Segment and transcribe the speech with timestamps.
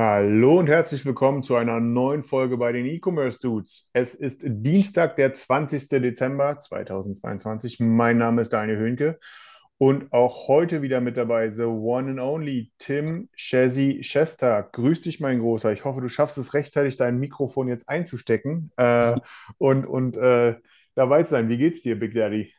[0.00, 3.90] Hallo und herzlich willkommen zu einer neuen Folge bei den E-Commerce Dudes.
[3.92, 5.88] Es ist Dienstag, der 20.
[5.88, 7.80] Dezember 2022.
[7.80, 9.18] Mein Name ist Daniel Höhnke
[9.76, 14.68] und auch heute wieder mit dabei the one and only Tim Shazzy Chester.
[14.70, 15.72] Grüß dich, mein Großer.
[15.72, 19.16] Ich hoffe, du schaffst es rechtzeitig, dein Mikrofon jetzt einzustecken äh,
[19.58, 20.54] und, und äh,
[20.94, 21.48] dabei zu sein.
[21.48, 22.52] Wie geht's dir, Big Daddy?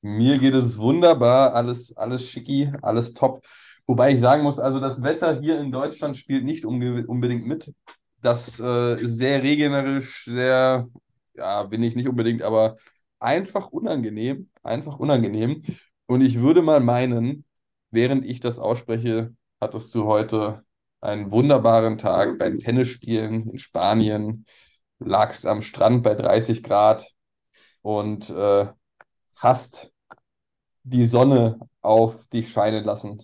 [0.00, 3.44] Mir geht es wunderbar, alles, alles schicki, alles top.
[3.86, 7.72] Wobei ich sagen muss, also das Wetter hier in Deutschland spielt nicht unbedingt mit.
[8.20, 10.88] Das äh, ist sehr regenerisch, sehr,
[11.34, 12.76] ja, bin ich nicht unbedingt, aber
[13.20, 15.62] einfach unangenehm, einfach unangenehm.
[16.06, 17.44] Und ich würde mal meinen,
[17.90, 20.64] während ich das ausspreche, hattest du heute
[21.00, 24.46] einen wunderbaren Tag beim Tennisspielen in Spanien,
[24.98, 27.06] lagst am Strand bei 30 Grad
[27.82, 28.66] und äh,
[29.36, 29.92] hast
[30.84, 33.22] die Sonne auf dich scheinen lassen.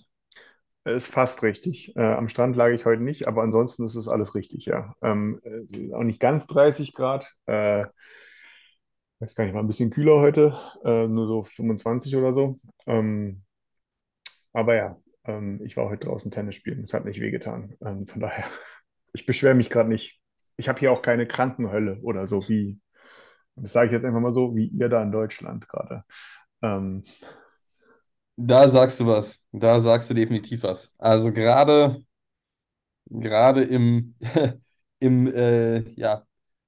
[0.85, 1.95] Ist fast richtig.
[1.97, 4.95] Äh, am Strand lag ich heute nicht, aber ansonsten ist es alles richtig, ja.
[5.01, 7.33] Ähm, äh, auch nicht ganz 30 Grad.
[7.47, 7.85] Äh,
[9.21, 12.59] weiß gar nicht mal, ein bisschen kühler heute, äh, nur so 25 oder so.
[12.87, 13.45] Ähm,
[14.53, 16.83] aber ja, ähm, ich war heute draußen Tennis spielen.
[16.83, 17.77] Es hat nicht wehgetan.
[17.85, 18.45] Ähm, von daher,
[19.13, 20.21] ich beschwere mich gerade nicht.
[20.57, 22.81] Ich habe hier auch keine Krankenhölle oder so, wie,
[23.57, 26.05] das sage ich jetzt einfach mal so, wie ihr da in Deutschland gerade.
[28.37, 29.43] Da sagst du was.
[29.53, 30.95] Da sagst du definitiv was.
[30.99, 32.03] Also gerade,
[33.07, 34.15] gerade im,
[35.01, 36.25] im äh, ja,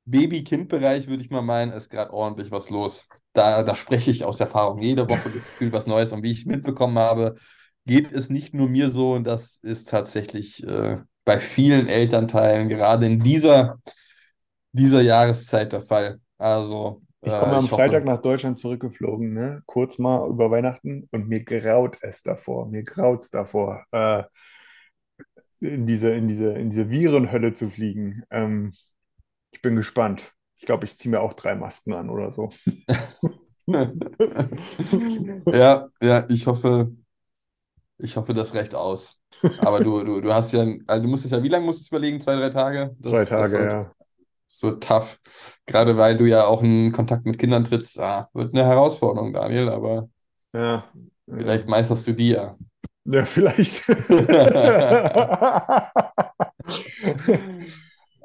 [0.06, 3.08] Baby-Kind-Bereich würde ich mal meinen, ist gerade ordentlich was los.
[3.32, 4.80] Da, da spreche ich aus Erfahrung.
[4.82, 6.12] Jede Woche gefühlt was Neues.
[6.12, 7.36] Und wie ich mitbekommen habe,
[7.86, 9.12] geht es nicht nur mir so.
[9.14, 13.78] Und das ist tatsächlich äh, bei vielen Elternteilen gerade in dieser,
[14.72, 16.20] dieser Jahreszeit der Fall.
[16.38, 19.62] Also, Ich äh, komme am ich hoffe, Freitag nach Deutschland zurückgeflogen, ne?
[19.66, 24.24] Kurz mal über Weihnachten und mir graut es davor, mir graut es davor, äh,
[25.60, 28.22] in diese, in diese, in diese Virenhölle zu fliegen.
[28.30, 28.72] Ähm,
[29.52, 30.32] ich bin gespannt.
[30.56, 32.50] Ich glaube, ich ziehe mir auch drei Masken an oder so.
[35.50, 36.92] Ja, ja, ich hoffe,
[37.98, 39.22] ich hoffe, das reicht aus.
[39.60, 41.88] Aber du, du, du hast ja, also du musstest ja, wie lange musst du es
[41.88, 42.20] überlegen?
[42.20, 42.94] Zwei, drei Tage?
[42.98, 43.94] Das, Zwei das Tage, sollte- ja.
[44.46, 45.20] So tough.
[45.66, 47.98] Gerade weil du ja auch in Kontakt mit Kindern trittst.
[47.98, 50.08] Ah, wird eine Herausforderung, Daniel, aber
[50.52, 50.84] Ja,
[51.28, 52.56] vielleicht meisterst du die ja.
[53.04, 53.82] ja, vielleicht.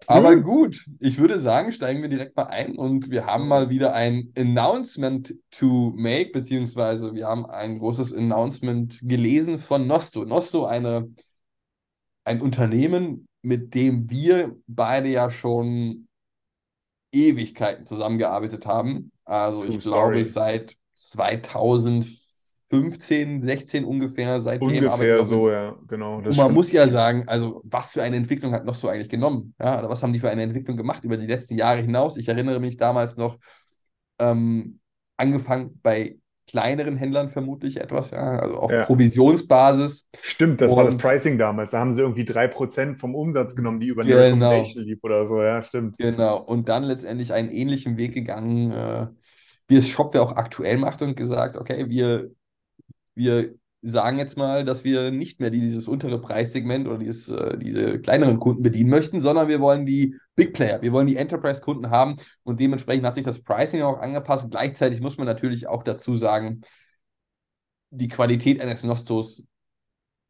[0.10, 3.94] Aber gut, ich würde sagen, steigen wir direkt mal ein und wir haben mal wieder
[3.94, 10.26] ein Announcement to make, beziehungsweise wir haben ein großes Announcement gelesen von Nosto.
[10.26, 11.14] Nosto, eine,
[12.24, 16.08] ein Unternehmen, mit dem wir beide ja schon
[17.12, 19.12] Ewigkeiten zusammengearbeitet haben.
[19.26, 20.26] Also True ich glaube story.
[20.26, 26.22] seit 2015, 16 ungefähr, seitdem Ungefähr so, ja, genau.
[26.22, 26.56] Das und man stimmt.
[26.56, 29.56] muss ja sagen, also was für eine Entwicklung hat Nosto eigentlich genommen?
[29.60, 32.18] Ja, oder was haben die für eine Entwicklung gemacht über die letzten Jahre hinaus?
[32.18, 33.38] Ich erinnere mich damals noch,
[34.20, 34.80] ähm,
[35.18, 36.18] angefangen bei
[36.50, 38.84] kleineren Händlern vermutlich etwas, ja, also auf Ja.
[38.84, 40.10] Provisionsbasis.
[40.22, 41.72] Stimmt, das war das Und- Pricing damals.
[41.72, 44.18] Da haben sie irgendwie 3% vom Umsatz genommen, die über Genau.
[44.18, 45.42] Recommendation lief oder so.
[45.42, 45.98] Ja, stimmt.
[45.98, 46.38] Genau.
[46.42, 49.08] Und dann letztendlich einen ähnlichen Weg gegangen, äh,
[49.68, 52.32] wie es Shopware auch aktuell macht und gesagt, okay, wir,
[53.16, 58.02] wir sagen jetzt mal, dass wir nicht mehr dieses untere Preissegment oder dieses, äh, diese
[58.02, 62.18] kleineren Kunden bedienen möchten, sondern wir wollen die Big Player, wir wollen die Enterprise-Kunden haben
[62.44, 64.50] und dementsprechend hat sich das Pricing auch angepasst.
[64.52, 66.62] Gleichzeitig muss man natürlich auch dazu sagen,
[67.92, 69.46] die Qualität eines Nostos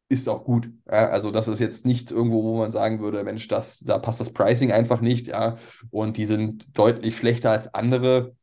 [0.08, 0.70] ist auch gut.
[0.86, 4.20] Ja, also das ist jetzt nicht irgendwo, wo man sagen würde, Mensch, das, da passt
[4.20, 5.58] das Pricing einfach nicht, ja,
[5.90, 8.34] und die sind deutlich schlechter als andere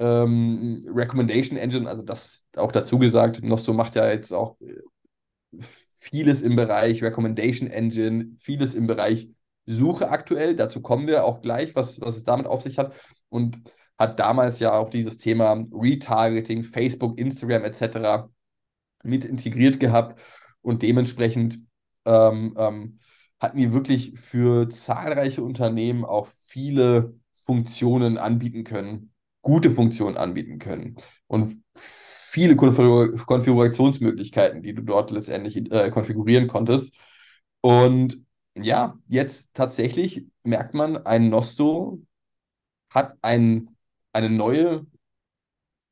[0.00, 5.60] ähm, Recommendation Engine, also das auch dazu gesagt, Nosto macht ja jetzt auch äh,
[5.98, 9.30] vieles im Bereich Recommendation Engine, vieles im Bereich
[9.66, 12.92] Suche aktuell, dazu kommen wir auch gleich, was, was es damit auf sich hat
[13.30, 13.58] und
[13.98, 18.28] hat damals ja auch dieses Thema Retargeting, Facebook, Instagram etc.
[19.02, 20.20] mit integriert gehabt
[20.60, 21.60] und dementsprechend
[22.04, 22.98] ähm, ähm,
[23.40, 29.12] hatten die wirklich für zahlreiche Unternehmen auch viele Funktionen anbieten können,
[29.42, 30.96] gute Funktionen anbieten können.
[31.26, 31.62] Und
[32.34, 36.96] viele Konfigurationsmöglichkeiten, die du dort letztendlich äh, konfigurieren konntest.
[37.60, 38.24] Und
[38.56, 42.02] ja, jetzt tatsächlich merkt man, ein Nosto
[42.90, 43.76] hat ein,
[44.12, 44.84] eine neue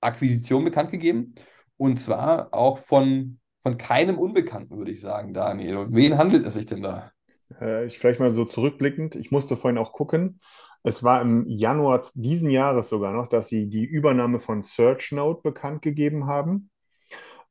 [0.00, 1.37] Akquisition bekannt gegeben.
[1.77, 5.77] Und zwar auch von, von keinem Unbekannten, würde ich sagen, Daniel.
[5.77, 7.12] Und wen handelt es sich denn da?
[7.61, 10.41] Äh, ich vielleicht mal so zurückblickend, ich musste vorhin auch gucken.
[10.82, 15.82] Es war im Januar diesen Jahres sogar noch, dass sie die Übernahme von SearchNote bekannt
[15.82, 16.70] gegeben haben,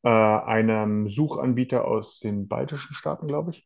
[0.04, 3.66] äh, einem Suchanbieter aus den baltischen Staaten, glaube ich.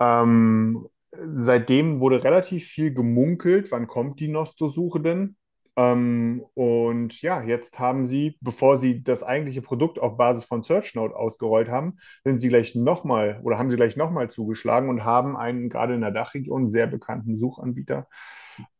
[0.00, 0.86] Ähm,
[1.34, 5.36] seitdem wurde relativ viel gemunkelt, wann kommt die Nosto-Suche denn?
[5.76, 11.16] Ähm, und ja, jetzt haben sie, bevor sie das eigentliche Produkt auf Basis von SearchNote
[11.16, 15.70] ausgerollt haben, sind sie gleich nochmal oder haben sie gleich nochmal zugeschlagen und haben einen
[15.70, 18.06] gerade in der Dachregion sehr bekannten Suchanbieter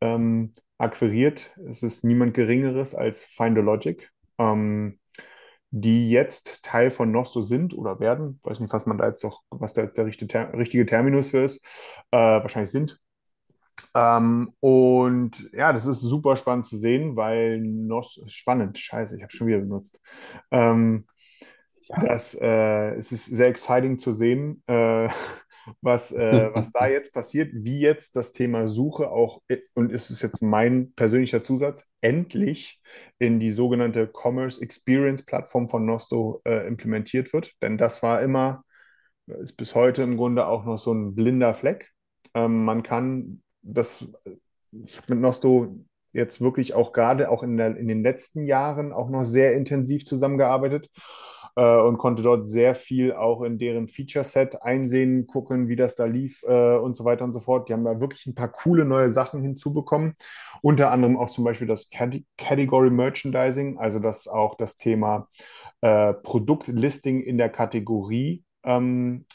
[0.01, 1.55] ähm, akquiriert.
[1.69, 4.99] Es ist niemand Geringeres als Findologic, ähm,
[5.71, 8.39] die jetzt Teil von Nosto sind oder werden.
[8.41, 11.31] Ich weiß nicht, was man da jetzt doch, was da jetzt der richtige, richtige Terminus
[11.31, 11.65] für ist.
[12.11, 13.01] Äh, wahrscheinlich sind
[13.95, 19.33] ähm, und ja, das ist super spannend zu sehen, weil noch spannend, scheiße, ich habe
[19.33, 20.01] schon wieder benutzt.
[20.51, 21.07] Ähm,
[22.01, 25.09] das, äh, es ist sehr exciting zu sehen, äh,
[25.81, 29.43] was, äh, was da jetzt passiert, wie jetzt das Thema Suche auch,
[29.75, 32.81] und ist es jetzt mein persönlicher Zusatz, endlich
[33.19, 37.53] in die sogenannte Commerce Experience Plattform von Nosto äh, implementiert wird.
[37.63, 38.65] Denn das war immer,
[39.27, 41.91] ist bis heute im Grunde auch noch so ein blinder Fleck.
[42.35, 44.07] Ähm, man kann das,
[44.73, 48.93] ich habe mit Nosto jetzt wirklich auch gerade auch in, der, in den letzten Jahren
[48.93, 50.91] auch noch sehr intensiv zusammengearbeitet
[51.57, 56.05] äh, und konnte dort sehr viel auch in deren Feature-Set einsehen, gucken, wie das da
[56.05, 57.69] lief äh, und so weiter und so fort.
[57.69, 60.15] Die haben da wirklich ein paar coole neue Sachen hinzubekommen.
[60.63, 65.29] Unter anderem auch zum Beispiel das Category Merchandising, also dass auch das Thema
[65.81, 69.27] äh, Produktlisting in der Kategorie ähm,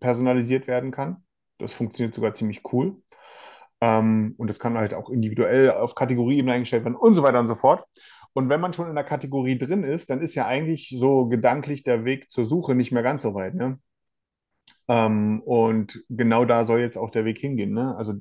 [0.00, 1.24] personalisiert werden kann.
[1.58, 2.96] Das funktioniert sogar ziemlich cool.
[3.80, 7.48] Ähm, und das kann halt auch individuell auf Kategorieebene eingestellt werden und so weiter und
[7.48, 7.84] so fort.
[8.32, 11.82] Und wenn man schon in der Kategorie drin ist, dann ist ja eigentlich so gedanklich
[11.82, 13.54] der Weg zur Suche nicht mehr ganz so weit.
[13.54, 13.78] Ne?
[14.88, 17.72] Ähm, und genau da soll jetzt auch der Weg hingehen.
[17.72, 17.96] Ne?
[17.96, 18.14] Also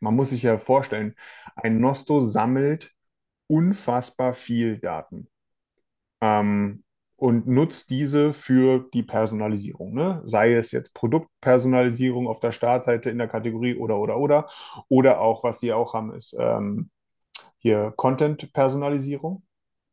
[0.00, 1.14] man muss sich ja vorstellen,
[1.56, 2.92] ein Nosto sammelt
[3.48, 5.28] unfassbar viel Daten.
[6.20, 6.84] Ähm,
[7.16, 9.94] und nutzt diese für die Personalisierung.
[9.94, 10.22] Ne?
[10.26, 14.48] Sei es jetzt Produktpersonalisierung auf der Startseite in der Kategorie oder, oder, oder.
[14.88, 16.90] Oder auch, was sie auch haben, ist ähm,
[17.58, 19.42] hier Content-Personalisierung.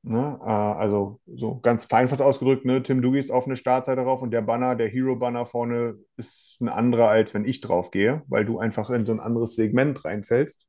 [0.04, 0.38] Ne?
[0.42, 2.84] Äh, also so ganz vereinfacht ausgedrückt, ne?
[2.84, 6.68] Tim, du gehst auf eine Startseite drauf und der Banner, der Hero-Banner vorne ist ein
[6.70, 10.68] anderer, als wenn ich drauf gehe, weil du einfach in so ein anderes Segment reinfällst.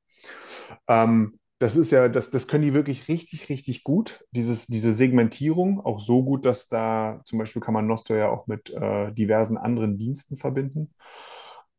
[0.89, 4.25] Ähm, das ist ja, das, das können die wirklich richtig, richtig gut.
[4.31, 8.47] Dieses, diese Segmentierung, auch so gut, dass da zum Beispiel kann man Nosto ja auch
[8.47, 10.95] mit äh, diversen anderen Diensten verbinden.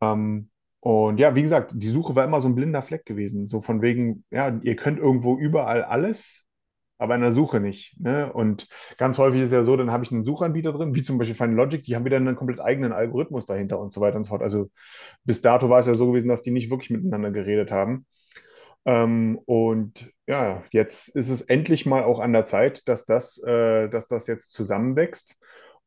[0.01, 0.49] Ähm,
[0.81, 3.47] und ja, wie gesagt, die Suche war immer so ein blinder Fleck gewesen.
[3.47, 6.44] So von wegen, ja, ihr könnt irgendwo überall alles,
[6.97, 7.99] aber in der Suche nicht.
[7.99, 8.31] Ne?
[8.31, 11.35] Und ganz häufig ist ja so, dann habe ich einen Suchanbieter drin, wie zum Beispiel
[11.35, 14.29] Final Logic, die haben wieder einen komplett eigenen Algorithmus dahinter und so weiter und so
[14.29, 14.43] fort.
[14.43, 14.69] Also
[15.23, 18.05] bis dato war es ja so gewesen, dass die nicht wirklich miteinander geredet haben.
[18.85, 23.89] Ähm, und ja, jetzt ist es endlich mal auch an der Zeit, dass das, äh,
[23.89, 25.35] dass das jetzt zusammenwächst.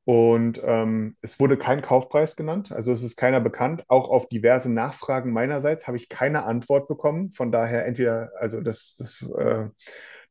[0.05, 3.85] Und ähm, es wurde kein Kaufpreis genannt, also es ist keiner bekannt.
[3.89, 7.31] Auch auf diverse Nachfragen meinerseits habe ich keine Antwort bekommen.
[7.31, 9.67] Von daher entweder, also das, das äh,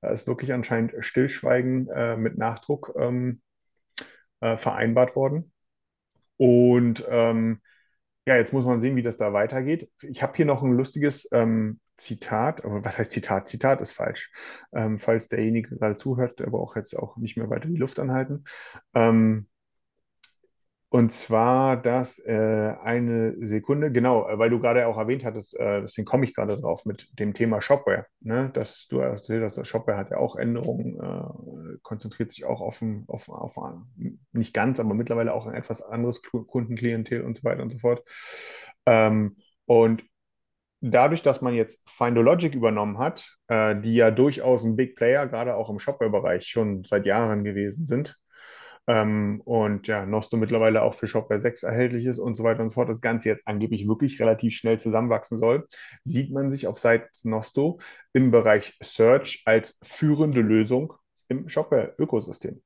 [0.01, 3.41] da ist wirklich anscheinend Stillschweigen äh, mit Nachdruck ähm,
[4.39, 5.51] äh, vereinbart worden.
[6.37, 7.61] Und ähm,
[8.25, 9.89] ja, jetzt muss man sehen, wie das da weitergeht.
[10.01, 13.47] Ich habe hier noch ein lustiges ähm, Zitat, aber was heißt Zitat?
[13.47, 14.31] Zitat ist falsch.
[14.73, 18.43] Ähm, falls derjenige gerade zuhört, der braucht jetzt auch nicht mehr weiter die Luft anhalten.
[18.93, 19.47] Ähm,
[20.89, 25.81] und zwar das äh, eine Sekunde, genau, äh, weil du gerade auch erwähnt hattest, äh,
[25.81, 28.05] deswegen komme ich gerade drauf mit dem Thema Shopware.
[28.21, 28.51] Ne?
[28.53, 32.81] Dass du erzählt hast, das Shopware hat ja auch Änderungen, äh, konzentriert sich auch auf,
[32.81, 37.43] ein, auf, auf ein, nicht ganz, aber mittlerweile auch ein etwas anderes Kundenklientel und so
[37.43, 38.01] weiter und so fort.
[38.85, 40.05] Ähm, und
[40.79, 45.57] dadurch, dass man jetzt Findologic übernommen hat, äh, die ja durchaus ein Big Player, gerade
[45.57, 48.17] auch im Shopware-Bereich schon seit Jahren gewesen sind,
[48.87, 52.69] ähm, und ja, Nosto mittlerweile auch für Shopware 6 erhältlich ist und so weiter und
[52.69, 55.67] so fort, das Ganze jetzt angeblich wirklich relativ schnell zusammenwachsen soll,
[56.05, 57.79] sieht man sich auf Seiten Nosto
[58.13, 60.93] im Bereich Search als führende Lösung
[61.27, 62.61] im Shopware-Ökosystem.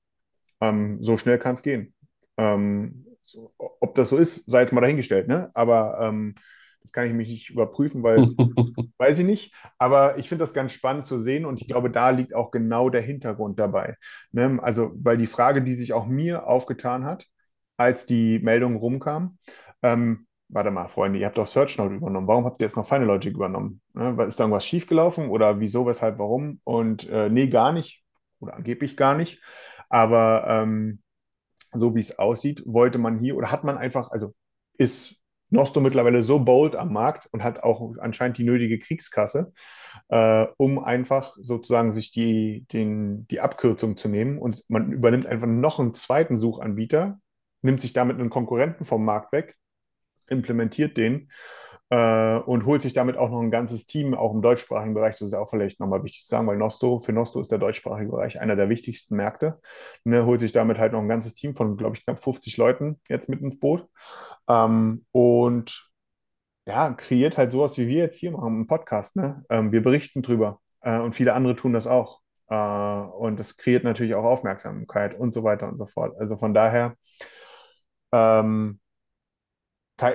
[0.62, 1.94] Ähm, so schnell kann es gehen.
[2.38, 5.50] Ähm, so, ob das so ist, sei jetzt mal dahingestellt, ne?
[5.54, 6.36] aber ähm,
[6.82, 8.18] Das kann ich mich nicht überprüfen, weil
[8.98, 9.54] weiß ich nicht.
[9.78, 12.90] Aber ich finde das ganz spannend zu sehen und ich glaube, da liegt auch genau
[12.90, 13.98] der Hintergrund dabei.
[14.32, 14.60] Ne?
[14.62, 17.28] Also, weil die Frage, die sich auch mir aufgetan hat,
[17.78, 19.38] als die Meldung rumkam,
[19.84, 22.28] ähm, warte mal, Freunde, ihr habt doch SearchNote übernommen.
[22.28, 23.82] Warum habt ihr jetzt noch Final Logic übernommen?
[23.94, 24.16] Ne?
[24.26, 26.60] Ist da irgendwas schiefgelaufen oder wieso, weshalb, warum?
[26.64, 28.04] Und äh, nee, gar nicht
[28.40, 29.42] oder angeblich gar nicht.
[29.90, 31.02] Aber ähm,
[31.74, 34.34] so wie es aussieht, wollte man hier oder hat man einfach, also
[34.78, 35.21] ist
[35.52, 39.54] Nosto mittlerweile so bold am Markt und hat auch anscheinend die nötige Kriegskasse,
[40.08, 44.40] äh, um einfach sozusagen sich die, den, die Abkürzung zu nehmen.
[44.40, 47.20] Und man übernimmt einfach noch einen zweiten Suchanbieter,
[47.62, 49.58] nimmt sich damit einen Konkurrenten vom Markt weg,
[50.28, 51.30] implementiert den
[51.92, 55.16] äh, und holt sich damit auch noch ein ganzes Team, auch im deutschsprachigen Bereich.
[55.16, 58.10] Das ist auch vielleicht nochmal wichtig zu sagen, weil Nosto, für Nosto ist der deutschsprachige
[58.10, 59.60] Bereich einer der wichtigsten Märkte.
[60.06, 63.00] Ne, holt sich damit halt noch ein ganzes Team von, glaube ich, knapp 50 Leuten
[63.10, 63.88] jetzt mit ins Boot.
[64.48, 65.92] Ähm, und
[66.66, 69.18] ja, kreiert halt sowas, wie wir jetzt hier machen im Podcast.
[69.18, 69.44] Ne?
[69.50, 72.22] Ähm, wir berichten drüber äh, und viele andere tun das auch.
[72.48, 76.16] Äh, und das kreiert natürlich auch Aufmerksamkeit und so weiter und so fort.
[76.20, 76.96] Also von daher,
[78.14, 78.80] ähm,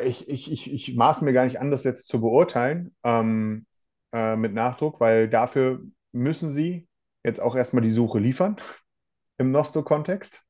[0.02, 3.66] ich, ich, ich, ich maße mir gar nicht an, das jetzt zu beurteilen ähm,
[4.12, 6.88] äh, mit Nachdruck, weil dafür müssen sie
[7.24, 8.56] jetzt auch erstmal die Suche liefern
[9.38, 10.42] im Nosto-Kontext.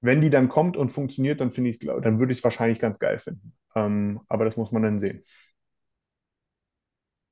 [0.00, 2.98] Wenn die dann kommt und funktioniert, dann finde ich, dann würde ich es wahrscheinlich ganz
[2.98, 3.54] geil finden.
[3.76, 5.24] Ähm, aber das muss man dann sehen.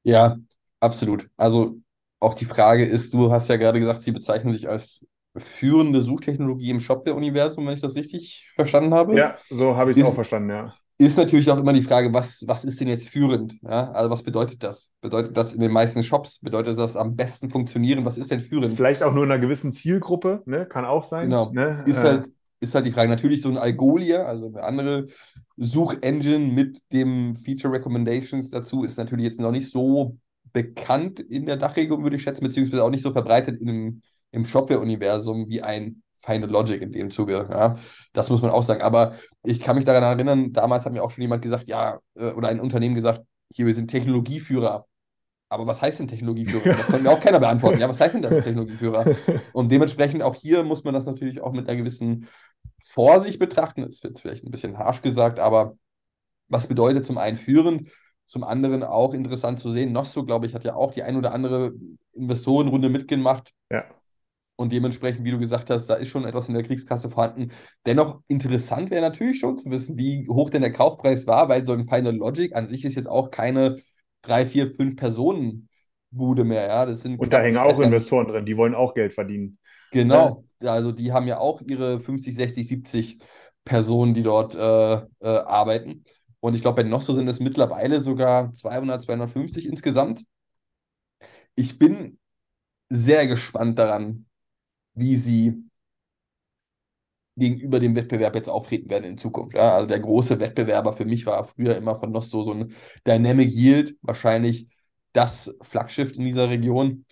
[0.04, 0.36] Ja,
[0.78, 1.28] absolut.
[1.36, 1.76] Also
[2.20, 5.06] auch die Frage ist, du hast ja gerade gesagt, sie bezeichnen sich als
[5.36, 9.16] führende Suchtechnologie im Shopware-Universum, wenn ich das richtig verstanden habe.
[9.16, 10.74] Ja, so habe ich es auch verstanden, ja.
[11.00, 13.58] Ist natürlich auch immer die Frage, was, was ist denn jetzt führend?
[13.62, 13.90] Ja?
[13.92, 14.92] Also was bedeutet das?
[15.00, 16.40] Bedeutet das in den meisten Shops?
[16.40, 18.04] Bedeutet das am besten funktionieren?
[18.04, 18.74] Was ist denn führend?
[18.74, 20.66] Vielleicht auch nur in einer gewissen Zielgruppe, ne?
[20.66, 21.30] kann auch sein.
[21.30, 21.52] Genau.
[21.52, 21.82] Ne?
[21.86, 22.30] Ist, halt,
[22.60, 23.08] ist halt die Frage.
[23.08, 25.06] Natürlich so ein Algolia, also eine andere
[25.56, 30.18] Suchengine mit dem Feature Recommendations dazu, ist natürlich jetzt noch nicht so
[30.52, 34.02] bekannt in der Dachregion, würde ich schätzen, beziehungsweise auch nicht so verbreitet im,
[34.32, 37.48] im Shopware-Universum wie ein Final Logic in dem Zuge.
[37.50, 37.76] Ja,
[38.12, 38.82] das muss man auch sagen.
[38.82, 42.30] Aber ich kann mich daran erinnern, damals hat mir auch schon jemand gesagt, ja, äh,
[42.30, 43.22] oder ein Unternehmen gesagt,
[43.52, 44.86] hier, wir sind Technologieführer.
[45.48, 46.76] Aber was heißt denn Technologieführer?
[46.76, 47.80] Das kann mir auch keiner beantworten.
[47.80, 49.16] Ja, was heißt denn das Technologieführer?
[49.52, 52.28] Und dementsprechend auch hier muss man das natürlich auch mit einer gewissen
[52.84, 53.82] Vorsicht betrachten.
[53.82, 55.76] Das wird vielleicht ein bisschen harsch gesagt, aber
[56.48, 57.90] was bedeutet zum einen führend,
[58.26, 59.90] zum anderen auch interessant zu sehen.
[59.90, 61.72] Nosso, glaube ich, hat ja auch die ein oder andere
[62.12, 63.52] Investorenrunde mitgemacht.
[63.70, 63.84] Ja.
[64.60, 67.50] Und dementsprechend, wie du gesagt hast, da ist schon etwas in der Kriegskasse vorhanden.
[67.86, 71.72] Dennoch interessant wäre natürlich schon zu wissen, wie hoch denn der Kaufpreis war, weil so
[71.72, 73.76] ein Final Logic an sich ist jetzt auch keine
[74.20, 75.70] drei, vier, fünf Personen
[76.10, 76.66] Bude mehr.
[76.66, 76.84] Ja?
[76.84, 79.56] Das sind Und da hängen auch Investoren drin, die wollen auch Geld verdienen.
[79.92, 80.74] Genau, ja.
[80.74, 83.18] also die haben ja auch ihre 50, 60, 70
[83.64, 86.04] Personen, die dort äh, äh, arbeiten.
[86.40, 90.26] Und ich glaube, bei Nosso sind es mittlerweile sogar 200, 250 insgesamt.
[91.54, 92.18] Ich bin
[92.90, 94.26] sehr gespannt daran,
[95.00, 95.64] wie sie
[97.36, 99.56] gegenüber dem Wettbewerb jetzt auftreten werden in Zukunft.
[99.56, 99.74] Ja?
[99.74, 102.74] Also der große Wettbewerber für mich war früher immer von Nosto so ein
[103.06, 104.68] Dynamic Yield, wahrscheinlich
[105.12, 107.04] das Flaggschiff in dieser Region.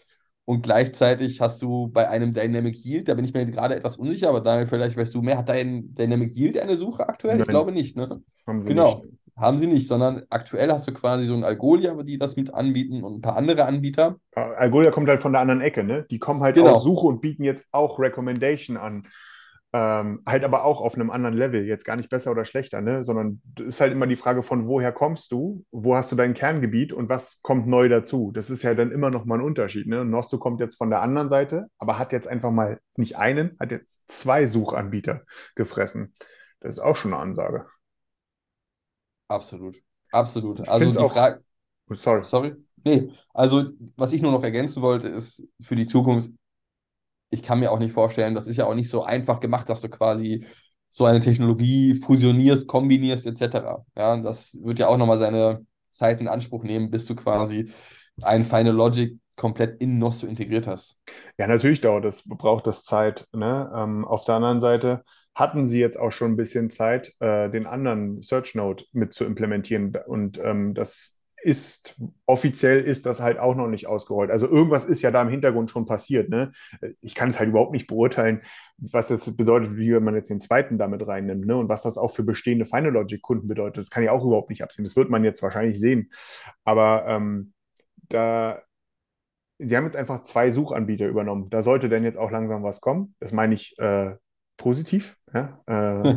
[0.45, 4.31] Und gleichzeitig hast du bei einem Dynamic Yield, da bin ich mir gerade etwas unsicher,
[4.31, 7.37] aber Daniel, vielleicht weißt du mehr, hat dein Dynamic Yield eine Suche aktuell?
[7.37, 7.43] Nein.
[7.43, 8.23] Ich glaube nicht, ne?
[8.47, 9.03] genau.
[9.03, 9.19] Nicht.
[9.39, 13.05] Haben sie nicht, sondern aktuell hast du quasi so ein Algolia, die das mit anbieten
[13.05, 14.17] und ein paar andere Anbieter.
[14.35, 16.07] Algolia kommt halt von der anderen Ecke, ne?
[16.11, 16.73] Die kommen halt genau.
[16.73, 19.07] aus Suche und bieten jetzt auch Recommendation an.
[19.75, 23.05] Ähm, halt aber auch auf einem anderen Level, jetzt gar nicht besser oder schlechter, ne?
[23.05, 26.95] sondern ist halt immer die Frage von woher kommst du, wo hast du dein Kerngebiet
[26.95, 28.33] und was kommt neu dazu.
[28.33, 29.87] Das ist ja dann immer noch mal ein Unterschied.
[29.87, 30.07] Ne?
[30.07, 33.71] Nosto kommt jetzt von der anderen Seite, aber hat jetzt einfach mal nicht einen, hat
[33.71, 36.15] jetzt zwei Suchanbieter gefressen.
[36.61, 37.67] Das ist auch schon eine Ansage.
[39.29, 39.81] Absolut.
[40.11, 40.67] Absolut.
[40.69, 41.43] Also die Frage.
[41.91, 42.25] Oh, sorry.
[42.25, 42.55] Sorry.
[42.85, 46.31] Nee, also was ich nur noch ergänzen wollte, ist für die Zukunft,
[47.31, 49.81] ich kann mir auch nicht vorstellen, das ist ja auch nicht so einfach gemacht, dass
[49.81, 50.47] du quasi
[50.91, 53.85] so eine Technologie fusionierst, kombinierst, etc.
[53.97, 57.71] Ja, das wird ja auch nochmal seine Zeit in Anspruch nehmen, bis du quasi
[58.23, 60.99] ein Final Logic komplett in Nosto integriert hast.
[61.39, 63.27] Ja, natürlich dauert das, braucht das Zeit.
[63.33, 63.71] Ne?
[63.75, 65.05] Ähm, auf der anderen Seite,
[65.39, 69.25] hatten sie jetzt auch schon ein bisschen Zeit, äh, den anderen Search Node mit zu
[69.25, 69.97] implementieren.
[70.07, 71.95] Und ähm, das ist
[72.27, 74.33] offiziell ist das halt auch noch nicht ausgerollt.
[74.33, 76.29] Also irgendwas ist ja da im Hintergrund schon passiert.
[76.29, 76.51] Ne?
[77.01, 78.41] Ich kann es halt überhaupt nicht beurteilen,
[78.79, 81.57] was das bedeutet, wie man jetzt den zweiten damit reinnimmt ne?
[81.57, 83.79] und was das auch für bestehende Final Logic Kunden bedeutet.
[83.79, 84.85] Das kann ich auch überhaupt nicht absehen.
[84.85, 86.11] Das wird man jetzt wahrscheinlich sehen.
[86.65, 87.53] Aber ähm,
[88.09, 88.61] da
[89.61, 91.51] Sie haben jetzt einfach zwei Suchanbieter übernommen.
[91.51, 93.17] Da sollte denn jetzt auch langsam was kommen.
[93.19, 94.15] Das meine ich äh,
[94.59, 95.17] positiv.
[95.33, 96.17] Ja, äh,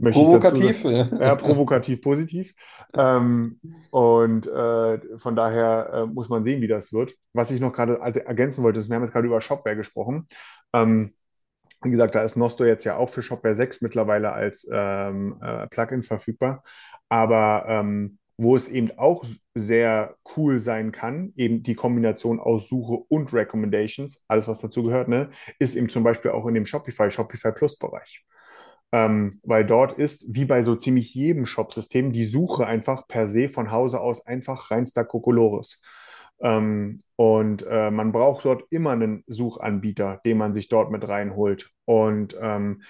[0.12, 0.84] provokativ.
[0.84, 2.54] ja, provokativ positiv.
[2.94, 7.14] Ähm, und äh, von daher äh, muss man sehen, wie das wird.
[7.34, 10.26] Was ich noch gerade ergänzen wollte, ist, wir haben jetzt gerade über Shopware gesprochen.
[10.72, 11.12] Ähm,
[11.82, 15.66] wie gesagt, da ist Nosto jetzt ja auch für Shopware 6 mittlerweile als ähm, äh,
[15.68, 16.62] Plugin verfügbar.
[17.08, 19.24] Aber ähm, wo es eben auch
[19.54, 25.08] sehr cool sein kann, eben die Kombination aus Suche und Recommendations, alles was dazu gehört,
[25.08, 28.24] ne, ist eben zum Beispiel auch in dem Shopify, Shopify Plus Bereich.
[28.94, 33.48] Ähm, weil dort ist, wie bei so ziemlich jedem Shop-System, die Suche einfach per se
[33.48, 35.80] von Hause aus einfach reinster Kokolores.
[36.40, 41.70] Ähm, und äh, man braucht dort immer einen Suchanbieter, den man sich dort mit reinholt.
[41.86, 42.82] Und ähm,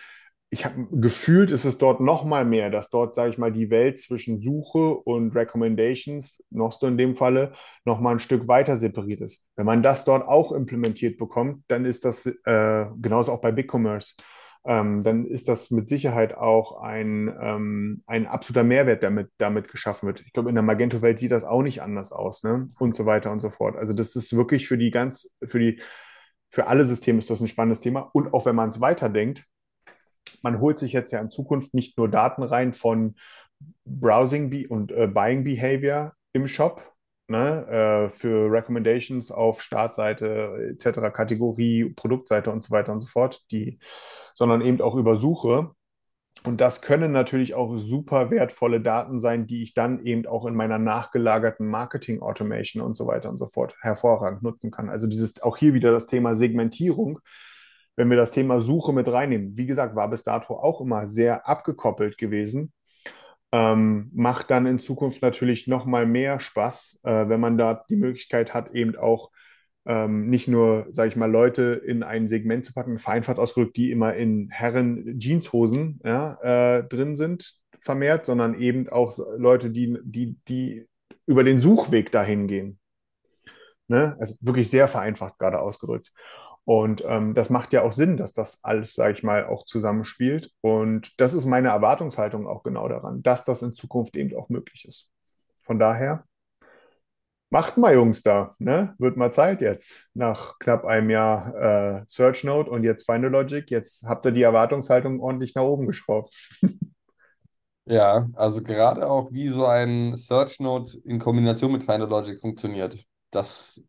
[0.52, 3.70] ich habe gefühlt, ist es dort noch mal mehr, dass dort, sage ich mal, die
[3.70, 7.52] Welt zwischen Suche und Recommendations, noch so in dem Falle,
[7.86, 9.48] noch mal ein Stück weiter separiert ist.
[9.56, 14.14] Wenn man das dort auch implementiert bekommt, dann ist das äh, genauso auch bei BigCommerce.
[14.66, 19.68] Ähm, dann ist das mit Sicherheit auch ein, ähm, ein absoluter Mehrwert, der damit, damit
[19.68, 20.20] geschaffen wird.
[20.20, 22.68] Ich glaube, in der Magento-Welt sieht das auch nicht anders aus, ne?
[22.78, 23.74] Und so weiter und so fort.
[23.76, 25.80] Also das ist wirklich für die ganz, für die,
[26.50, 28.10] für alle Systeme ist das ein spannendes Thema.
[28.12, 29.46] Und auch wenn man es weiterdenkt,
[30.42, 33.14] man holt sich jetzt ja in Zukunft nicht nur Daten rein von
[33.84, 36.82] Browsing und äh, Buying Behavior im Shop,
[37.28, 43.42] ne, äh, für Recommendations auf Startseite etc., Kategorie, Produktseite und so weiter und so fort,
[43.50, 43.78] die,
[44.34, 45.70] sondern eben auch über Suche.
[46.44, 50.56] Und das können natürlich auch super wertvolle Daten sein, die ich dann eben auch in
[50.56, 54.88] meiner nachgelagerten Marketing Automation und so weiter und so fort hervorragend nutzen kann.
[54.88, 57.20] Also dieses auch hier wieder das Thema Segmentierung
[57.96, 61.48] wenn wir das Thema Suche mit reinnehmen, wie gesagt, war bis dato auch immer sehr
[61.48, 62.72] abgekoppelt gewesen.
[63.52, 67.96] Ähm, macht dann in Zukunft natürlich noch mal mehr Spaß, äh, wenn man da die
[67.96, 69.30] Möglichkeit hat, eben auch
[69.84, 73.90] ähm, nicht nur, sage ich mal, Leute in ein Segment zu packen, vereinfacht ausgedrückt, die
[73.90, 80.36] immer in Herren Jeanshosen ja, äh, drin sind, vermehrt, sondern eben auch Leute, die, die,
[80.48, 80.86] die
[81.26, 82.78] über den Suchweg dahin gehen.
[83.88, 84.16] Ne?
[84.18, 86.12] Also wirklich sehr vereinfacht gerade ausgedrückt.
[86.64, 90.52] Und ähm, das macht ja auch Sinn, dass das alles, sage ich mal, auch zusammenspielt.
[90.60, 94.86] Und das ist meine Erwartungshaltung auch genau daran, dass das in Zukunft eben auch möglich
[94.86, 95.08] ist.
[95.62, 96.24] Von daher,
[97.50, 98.54] macht mal, Jungs, da.
[98.58, 98.94] Ne?
[98.98, 101.54] Wird mal Zeit jetzt, nach knapp einem Jahr
[102.00, 103.68] äh, Search Note und jetzt Final Logic.
[103.70, 106.34] Jetzt habt ihr die Erwartungshaltung ordentlich nach oben geschraubt.
[107.84, 113.04] Ja, also gerade auch wie so ein Search Note in Kombination mit Final Logic funktioniert.
[113.32, 113.82] Das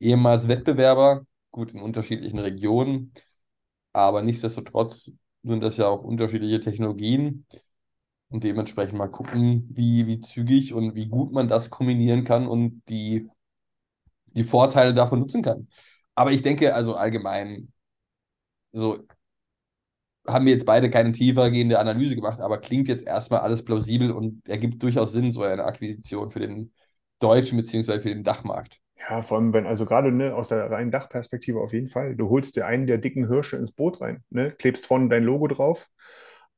[0.00, 1.26] ehemals Wettbewerber
[1.56, 3.12] gut in unterschiedlichen Regionen,
[3.92, 7.46] aber nichtsdestotrotz sind das ja auch unterschiedliche Technologien
[8.28, 12.82] und dementsprechend mal gucken, wie, wie zügig und wie gut man das kombinieren kann und
[12.88, 13.28] die,
[14.26, 15.68] die Vorteile davon nutzen kann.
[16.14, 17.72] Aber ich denke, also allgemein,
[18.72, 19.06] so
[20.26, 24.10] haben wir jetzt beide keine tiefer gehende Analyse gemacht, aber klingt jetzt erstmal alles plausibel
[24.10, 26.72] und ergibt durchaus Sinn, so eine Akquisition für den
[27.20, 28.00] deutschen bzw.
[28.00, 28.80] für den Dachmarkt.
[28.98, 32.16] Ja, vor allem, wenn, also gerade ne, aus der reinen Dachperspektive auf jeden Fall.
[32.16, 35.46] Du holst dir einen der dicken Hirsche ins Boot rein, ne, klebst vorne dein Logo
[35.48, 35.88] drauf,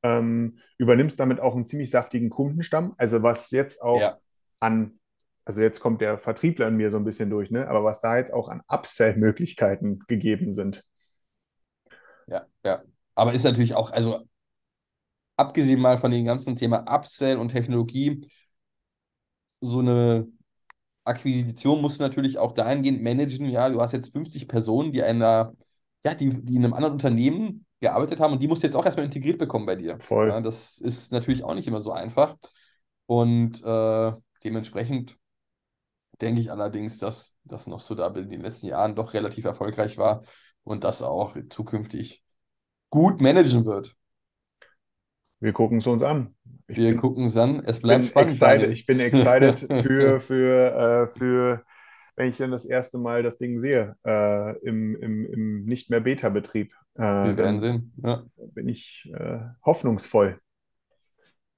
[0.03, 2.95] ähm, übernimmst damit auch einen ziemlich saftigen Kundenstamm.
[2.97, 4.17] Also was jetzt auch ja.
[4.59, 4.99] an,
[5.45, 8.17] also jetzt kommt der Vertriebler in mir so ein bisschen durch, ne, aber was da
[8.17, 10.83] jetzt auch an Upsell-Möglichkeiten gegeben sind.
[12.27, 12.83] Ja, ja.
[13.15, 14.25] Aber ist natürlich auch, also
[15.35, 18.29] abgesehen mal von dem ganzen Thema Upsell und Technologie,
[19.61, 20.27] so eine
[21.03, 25.53] Akquisition musst du natürlich auch dahingehend managen, ja, du hast jetzt 50 Personen, die einer,
[26.05, 28.85] ja, die, die in einem anderen Unternehmen gearbeitet haben und die musst du jetzt auch
[28.85, 29.99] erstmal integriert bekommen bei dir.
[29.99, 30.29] Voll.
[30.29, 32.35] Ja, das ist natürlich auch nicht immer so einfach.
[33.05, 34.11] Und äh,
[34.43, 35.17] dementsprechend
[36.21, 39.97] denke ich allerdings, dass das noch so da in den letzten Jahren doch relativ erfolgreich
[39.97, 40.23] war
[40.63, 42.23] und das auch zukünftig
[42.89, 43.95] gut managen wird.
[45.39, 46.35] Wir gucken es uns an.
[46.67, 47.63] Ich wir gucken es an.
[47.65, 48.31] Es bleibt spannend.
[48.31, 48.69] Excited.
[48.69, 51.63] Ich bin excited für, für, äh, für,
[52.15, 56.01] wenn ich dann das erste Mal das Ding sehe, äh, im, im, im nicht mehr
[56.01, 56.73] Beta-Betrieb.
[56.95, 57.93] Äh, wir werden sehen.
[58.03, 58.23] Ja.
[58.53, 60.39] Bin ich äh, hoffnungsvoll.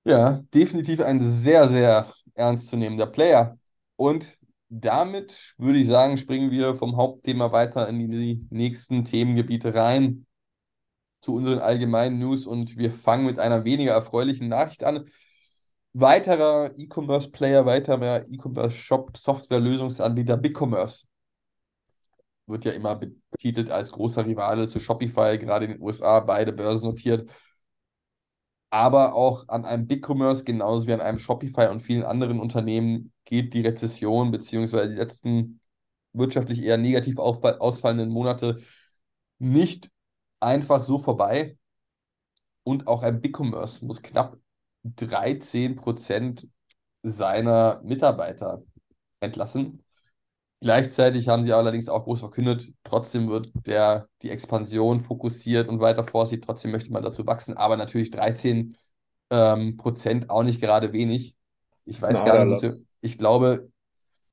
[0.03, 3.57] Ja, definitiv ein sehr, sehr ernstzunehmender Player.
[3.95, 4.37] Und
[4.69, 10.25] damit würde ich sagen, springen wir vom Hauptthema weiter in die nächsten Themengebiete rein
[11.21, 15.09] zu unseren allgemeinen News und wir fangen mit einer weniger erfreulichen Nachricht an.
[15.93, 21.07] Weiterer E-Commerce-Player, weiterer E-Commerce-Shop, Software-Lösungsanbieter BigCommerce
[22.51, 27.29] wird ja immer betitelt als großer Rivale zu Shopify, gerade in den USA, beide börsennotiert.
[28.69, 33.53] Aber auch an einem BigCommerce, genauso wie an einem Shopify und vielen anderen Unternehmen, geht
[33.53, 34.87] die Rezession bzw.
[34.87, 35.59] die letzten
[36.13, 38.61] wirtschaftlich eher negativ ausfallenden Monate
[39.39, 39.89] nicht
[40.41, 41.57] einfach so vorbei.
[42.63, 44.37] und auch ein BigCommerce muss knapp
[44.83, 46.47] 13 Prozent
[47.03, 48.63] seiner Mitarbeiter
[49.19, 49.83] entlassen.
[50.59, 56.03] Gleichzeitig haben sie allerdings auch groß verkündet, trotzdem wird der, die Expansion fokussiert und weiter
[56.03, 58.77] vorsieht, trotzdem möchte man dazu wachsen, aber natürlich 13
[59.31, 61.35] ähm, Prozent auch nicht gerade wenig.
[61.85, 63.71] Ich weiß gar nicht, ich glaube,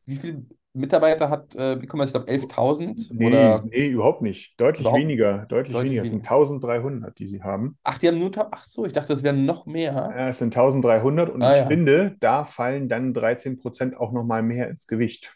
[0.04, 2.10] wie viele Mitarbeiter hat äh, BigCommerce?
[2.10, 4.60] Ich glaube 11.000 Nee, oder nee, überhaupt nicht.
[4.60, 5.46] Deutlich Überhaupt- weniger.
[5.48, 6.02] Deutlich deutlich weniger.
[6.02, 6.30] Es sind weniger.
[6.30, 7.78] 1300, die sie haben.
[7.82, 10.10] Ach, die haben nur, ach so, ich dachte, das wären noch mehr.
[10.14, 11.66] Äh, Es sind 1300 und Ah, ich ja.
[11.66, 15.34] finde, da fallen dann 13% auch nochmal mehr ins Gewicht.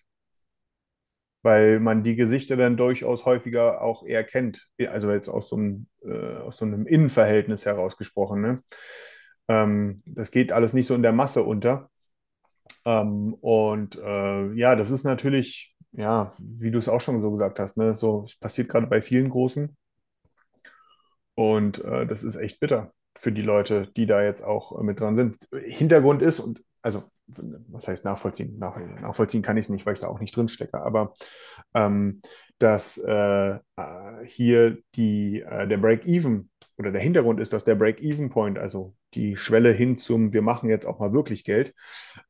[1.44, 4.68] Weil man die Gesichter dann durchaus häufiger auch eher kennt.
[4.88, 8.42] Also jetzt aus so einem, äh, aus so einem Innenverhältnis heraus gesprochen.
[8.42, 8.60] Ne?
[9.48, 11.90] Ähm, das geht alles nicht so in der Masse unter.
[12.84, 17.58] Ähm, und äh, ja, das ist natürlich, ja, wie du es auch schon so gesagt
[17.58, 17.94] hast, ne?
[17.94, 19.76] So passiert gerade bei vielen Großen.
[21.34, 25.00] Und äh, das ist echt bitter für die Leute, die da jetzt auch äh, mit
[25.00, 25.36] dran sind.
[25.52, 28.58] Hintergrund ist, und also, was heißt nachvollziehen?
[28.58, 31.14] Nach, nachvollziehen kann ich es nicht, weil ich da auch nicht drin stecke, aber
[31.74, 32.20] ähm,
[32.58, 33.58] dass äh, äh,
[34.26, 39.72] hier die, äh, der Break-Even oder der Hintergrund ist, dass der Break-Even-Point, also die Schwelle
[39.72, 41.74] hin zum, wir machen jetzt auch mal wirklich Geld,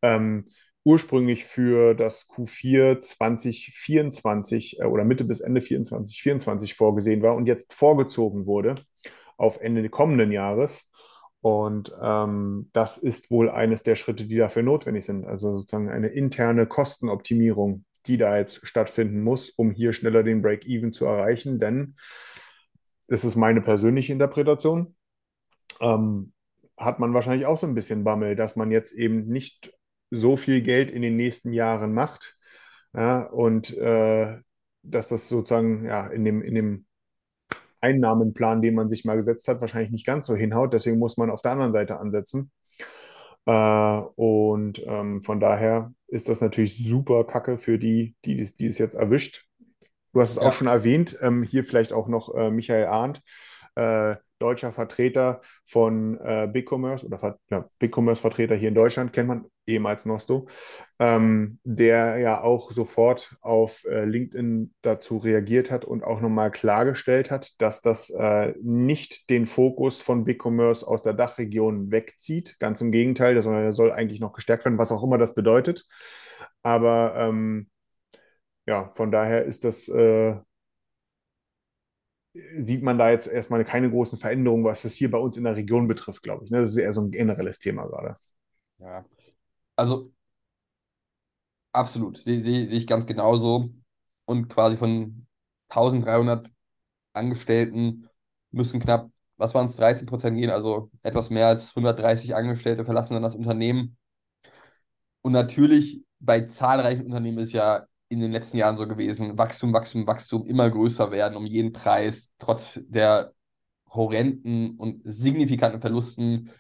[0.02, 0.46] ähm,
[0.84, 7.46] ursprünglich für das Q4 2024 äh, oder Mitte bis Ende 24, 24 vorgesehen war und
[7.46, 8.74] jetzt vorgezogen wurde
[9.36, 10.88] auf Ende kommenden Jahres.
[11.40, 15.26] Und ähm, das ist wohl eines der Schritte, die dafür notwendig sind.
[15.26, 20.92] Also sozusagen eine interne Kostenoptimierung, die da jetzt stattfinden muss, um hier schneller den Break-Even
[20.92, 21.58] zu erreichen.
[21.60, 21.96] Denn,
[23.08, 24.94] das ist meine persönliche Interpretation,
[25.80, 26.32] ähm,
[26.76, 29.72] hat man wahrscheinlich auch so ein bisschen Bammel, dass man jetzt eben nicht
[30.10, 32.38] so viel Geld in den nächsten Jahren macht.
[32.94, 34.38] Ja, und äh,
[34.82, 36.86] dass das sozusagen ja, in dem, in dem
[37.80, 40.72] Einnahmenplan, den man sich mal gesetzt hat, wahrscheinlich nicht ganz so hinhaut.
[40.72, 42.50] Deswegen muss man auf der anderen Seite ansetzen.
[43.46, 48.66] Äh, und ähm, von daher ist das natürlich super Kacke für die, die, es- die
[48.66, 49.46] es jetzt erwischt.
[50.12, 50.48] Du hast es Ja.
[50.48, 53.22] auch schon erwähnt, ähm, hier vielleicht auch noch äh, Michael Arndt,
[53.76, 60.04] äh, deutscher Vertreter von äh, BigCommerce oder ja, BigCommerce-Vertreter hier in Deutschland, kennt man ehemals
[60.04, 60.48] Nosto,
[60.98, 67.30] ähm, der ja auch sofort auf äh, LinkedIn dazu reagiert hat und auch nochmal klargestellt
[67.30, 72.56] hat, dass das äh, nicht den Fokus von BigCommerce aus der Dachregion wegzieht.
[72.58, 75.86] Ganz im Gegenteil, sondern er soll eigentlich noch gestärkt werden, was auch immer das bedeutet.
[76.62, 77.68] Aber ähm,
[78.66, 80.36] ja, von daher ist das, äh,
[82.34, 85.56] sieht man da jetzt erstmal keine großen Veränderungen, was das hier bei uns in der
[85.56, 86.50] Region betrifft, glaube ich.
[86.50, 86.60] Ne?
[86.60, 88.16] Das ist eher so ein generelles Thema gerade.
[88.78, 89.04] Ja.
[89.76, 90.12] Also
[91.72, 93.70] absolut, sehe sehe ich ganz genauso.
[94.24, 95.26] Und quasi von
[95.68, 96.50] 1300
[97.12, 98.08] Angestellten
[98.50, 103.14] müssen knapp, was waren es, 13 Prozent gehen, also etwas mehr als 130 Angestellte verlassen
[103.14, 103.96] dann das Unternehmen.
[105.22, 110.06] Und natürlich bei zahlreichen Unternehmen ist ja in den letzten Jahren so gewesen, Wachstum, Wachstum,
[110.06, 113.32] Wachstum immer größer werden um jeden Preis, trotz der
[113.88, 116.50] horrenden und signifikanten Verlusten.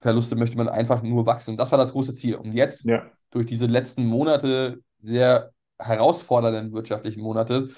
[0.00, 1.52] Verluste möchte man einfach nur wachsen.
[1.52, 2.36] Und das war das große Ziel.
[2.36, 7.68] Und jetzt Ja, durch diese letzten Monate, sehr herausfordernden wirtschaftlichen Monate,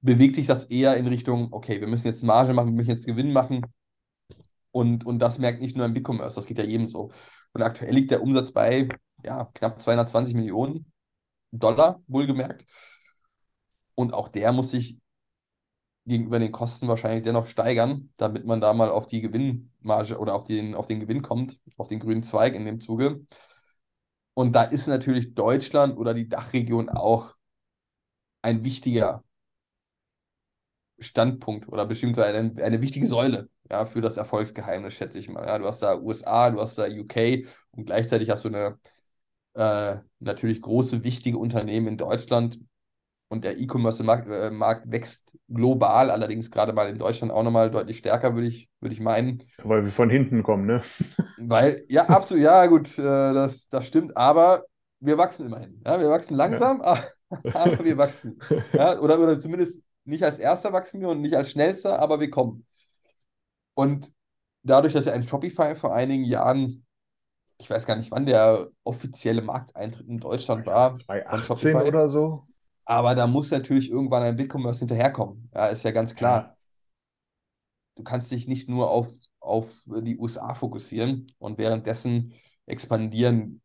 [0.00, 3.06] bewegt sich das eher in Richtung, okay, wir müssen jetzt Marge machen, wir müssen jetzt
[3.06, 3.62] Gewinn machen.
[4.70, 7.10] Und, und das merkt nicht nur ein BigCommerce, das geht ja jedem so.
[7.52, 8.88] Und aktuell liegt der Umsatz bei
[9.24, 10.92] ja, knapp 220 Millionen
[11.52, 12.64] Dollar, wohlgemerkt.
[13.94, 14.98] Und auch der muss sich
[16.06, 20.44] gegenüber den Kosten wahrscheinlich dennoch steigern, damit man da mal auf die Gewinnmarge oder auf
[20.44, 23.20] den, auf den Gewinn kommt, auf den grünen Zweig in dem Zuge.
[24.34, 27.34] Und da ist natürlich Deutschland oder die Dachregion auch
[28.42, 29.22] ein wichtiger
[30.98, 35.46] Standpunkt oder beziehungsweise eine, eine wichtige Säule ja, für das Erfolgsgeheimnis, schätze ich mal.
[35.46, 38.78] Ja, du hast da USA, du hast da UK und gleichzeitig hast du eine
[39.58, 42.60] äh, natürlich große, wichtige Unternehmen in Deutschland
[43.28, 47.98] und der E-Commerce-Markt äh, Markt wächst global, allerdings gerade mal in Deutschland auch nochmal deutlich
[47.98, 49.42] stärker, würde ich, würde ich meinen.
[49.64, 50.82] weil wir von hinten kommen, ne?
[51.38, 54.64] Weil, ja, absolut, ja, gut, äh, das, das stimmt, aber
[55.00, 55.82] wir wachsen immerhin.
[55.84, 57.04] Ja, wir wachsen langsam, aber,
[57.52, 58.38] aber wir wachsen.
[58.72, 62.30] Ja, oder, oder zumindest nicht als Erster wachsen wir und nicht als Schnellster, aber wir
[62.30, 62.64] kommen.
[63.74, 64.12] Und
[64.62, 66.86] dadurch, dass ja ein Shopify vor einigen Jahren,
[67.58, 72.08] ich weiß gar nicht, wann der offizielle Markteintritt in Deutschland war, von 2018 Shopify, oder
[72.08, 72.46] so.
[72.84, 75.50] aber da muss natürlich irgendwann ein BigCommerce hinterherkommen.
[75.54, 76.56] Ja, ist ja ganz klar.
[77.96, 79.08] Du kannst dich nicht nur auf,
[79.40, 82.32] auf die USA fokussieren und währenddessen
[82.66, 83.60] expandieren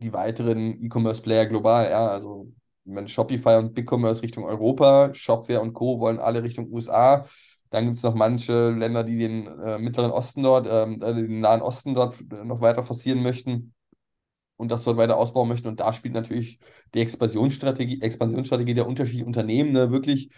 [0.00, 1.90] die weiteren E-Commerce-Player global.
[1.90, 2.52] Ja, also
[2.84, 6.00] wenn Shopify und BigCommerce Richtung Europa, Shopware und Co.
[6.00, 7.24] wollen alle Richtung USA.
[7.74, 11.40] Dann gibt es noch manche Länder, die den äh, Mittleren Osten dort, ähm, äh, den
[11.40, 13.74] Nahen Osten dort noch weiter forcieren möchten
[14.56, 15.66] und das dort weiter ausbauen möchten.
[15.66, 16.60] Und da spielt natürlich
[16.94, 20.30] die Expansionsstrategie, Expansionsstrategie der unterschiedlichen Unternehmen eine wirklich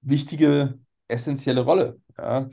[0.00, 2.00] wichtige, essentielle Rolle.
[2.16, 2.48] Ja.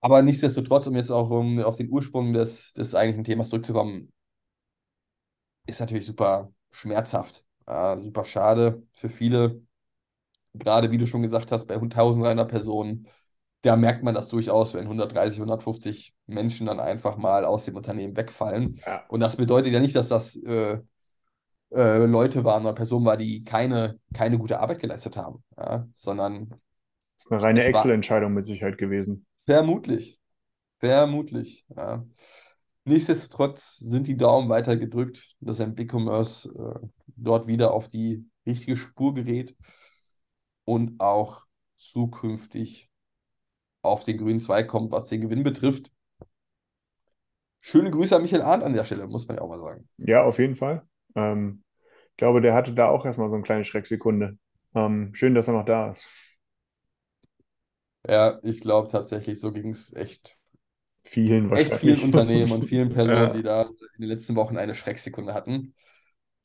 [0.00, 4.12] Aber nichtsdestotrotz, um jetzt auch um, auf den Ursprung des, des eigentlichen Themas zurückzukommen,
[5.66, 9.62] ist natürlich super schmerzhaft, ja, super schade für viele.
[10.54, 13.08] Gerade wie du schon gesagt hast, bei 1300 Personen,
[13.62, 18.16] da merkt man das durchaus, wenn 130, 150 Menschen dann einfach mal aus dem Unternehmen
[18.16, 18.80] wegfallen.
[18.86, 19.04] Ja.
[19.08, 20.78] Und das bedeutet ja nicht, dass das äh,
[21.70, 26.48] äh, Leute waren oder Personen waren, die keine, keine gute Arbeit geleistet haben, ja, sondern
[26.50, 26.60] Das
[27.26, 29.26] ist eine reine Excel-Entscheidung mit Sicherheit gewesen.
[29.46, 30.18] vermutlich,
[30.78, 32.04] vermutlich, ja.
[32.84, 36.86] Nichtsdestotrotz sind die Daumen weiter gedrückt, dass ein BigCommerce äh,
[37.16, 39.56] dort wieder auf die richtige Spur gerät
[40.64, 41.46] und auch
[41.76, 42.90] zukünftig
[43.82, 45.92] auf den grünen Zweig kommt, was den Gewinn betrifft.
[47.60, 49.88] Schöne Grüße an Michael Arndt an der Stelle, muss man ja auch mal sagen.
[49.98, 50.86] Ja, auf jeden Fall.
[51.14, 51.64] Ähm,
[52.10, 54.38] ich glaube, der hatte da auch erstmal so eine kleine Schrecksekunde.
[54.74, 56.08] Ähm, schön, dass er noch da ist.
[58.06, 60.38] Ja, ich glaube tatsächlich, so ging es echt,
[61.04, 63.32] Vielen echt vielen Unternehmen und vielen Personen, Ja.
[63.32, 65.74] die da in den letzten Wochen eine Schrecksekunde hatten.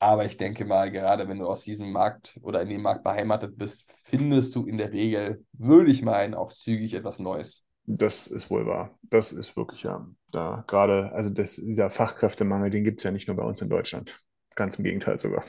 [0.00, 3.58] Aber ich denke mal, gerade wenn du aus diesem Markt oder in dem Markt beheimatet
[3.58, 7.64] bist, findest du in der Regel, würde ich meinen, auch zügig etwas Neues.
[7.84, 8.96] Das ist wohl wahr.
[9.02, 10.06] Das ist wirklich ja.
[10.30, 13.70] Da gerade, also das, dieser Fachkräftemangel, den gibt es ja nicht nur bei uns in
[13.70, 14.22] Deutschland.
[14.54, 15.44] Ganz im Gegenteil sogar.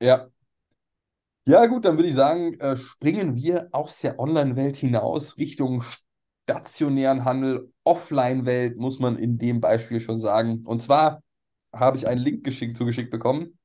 [0.00, 0.28] Ja.
[1.46, 7.24] Ja, gut, dann würde ich sagen, äh, springen wir aus der Online-Welt hinaus Richtung stationären
[7.24, 10.64] Handel, Offline-Welt, muss man in dem Beispiel schon sagen.
[10.66, 11.22] Und zwar
[11.74, 13.58] habe ich einen Link geschickt, zugeschickt bekommen,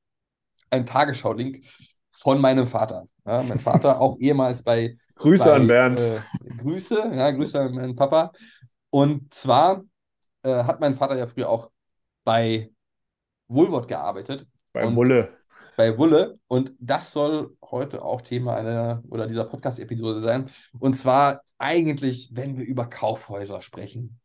[0.70, 1.64] einen Tagesschau-Link
[2.12, 3.06] von meinem Vater.
[3.26, 6.00] Ja, mein Vater, auch ehemals bei Grüße bei, an Bernd.
[6.00, 6.20] Äh,
[6.58, 8.32] Grüße, ja, Grüße an meinen Papa.
[8.90, 9.82] Und zwar
[10.42, 11.70] äh, hat mein Vater ja früher auch
[12.24, 12.70] bei
[13.48, 15.36] Woolworth gearbeitet, bei Mulle.
[15.76, 16.38] bei Wulle.
[16.46, 20.50] Und das soll heute auch Thema einer oder dieser Podcast-Episode sein.
[20.78, 24.19] Und zwar eigentlich, wenn wir über Kaufhäuser sprechen,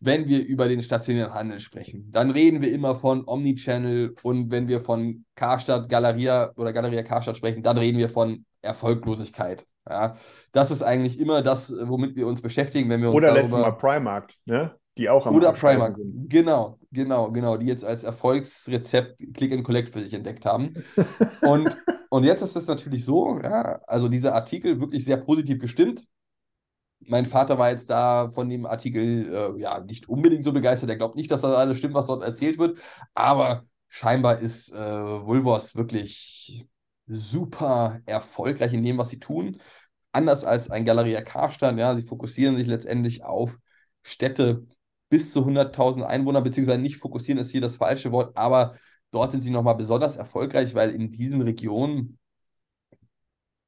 [0.00, 4.66] wenn wir über den stationären Handel sprechen, dann reden wir immer von Omnichannel und wenn
[4.66, 9.66] wir von Karstadt, Galeria oder Galeria Karstadt sprechen, dann reden wir von Erfolglosigkeit.
[9.88, 10.16] Ja,
[10.52, 13.72] das ist eigentlich immer das, womit wir uns beschäftigen, wenn wir uns Oder letztes Mal
[13.72, 14.74] Primark, ne?
[14.98, 15.96] Die auch am oder Primark.
[15.96, 16.28] sind.
[16.28, 17.56] Genau, genau, genau.
[17.56, 20.74] Die jetzt als Erfolgsrezept Click and Collect für sich entdeckt haben.
[21.42, 21.76] Und,
[22.10, 26.06] und jetzt ist es natürlich so, ja, also dieser Artikel wirklich sehr positiv gestimmt.
[27.00, 30.90] Mein Vater war jetzt da von dem Artikel äh, ja nicht unbedingt so begeistert.
[30.90, 32.78] Er glaubt nicht, dass das alles stimmt, was dort erzählt wird.
[33.14, 36.66] Aber scheinbar ist äh, Woolworths wirklich
[37.06, 39.60] super erfolgreich in dem, was sie tun.
[40.12, 43.58] Anders als ein Galeria Karstadt, ja, sie fokussieren sich letztendlich auf
[44.02, 44.66] Städte
[45.08, 48.76] bis zu 100.000 Einwohner, beziehungsweise nicht fokussieren ist hier das falsche Wort, aber
[49.10, 52.18] dort sind sie nochmal besonders erfolgreich, weil in diesen Regionen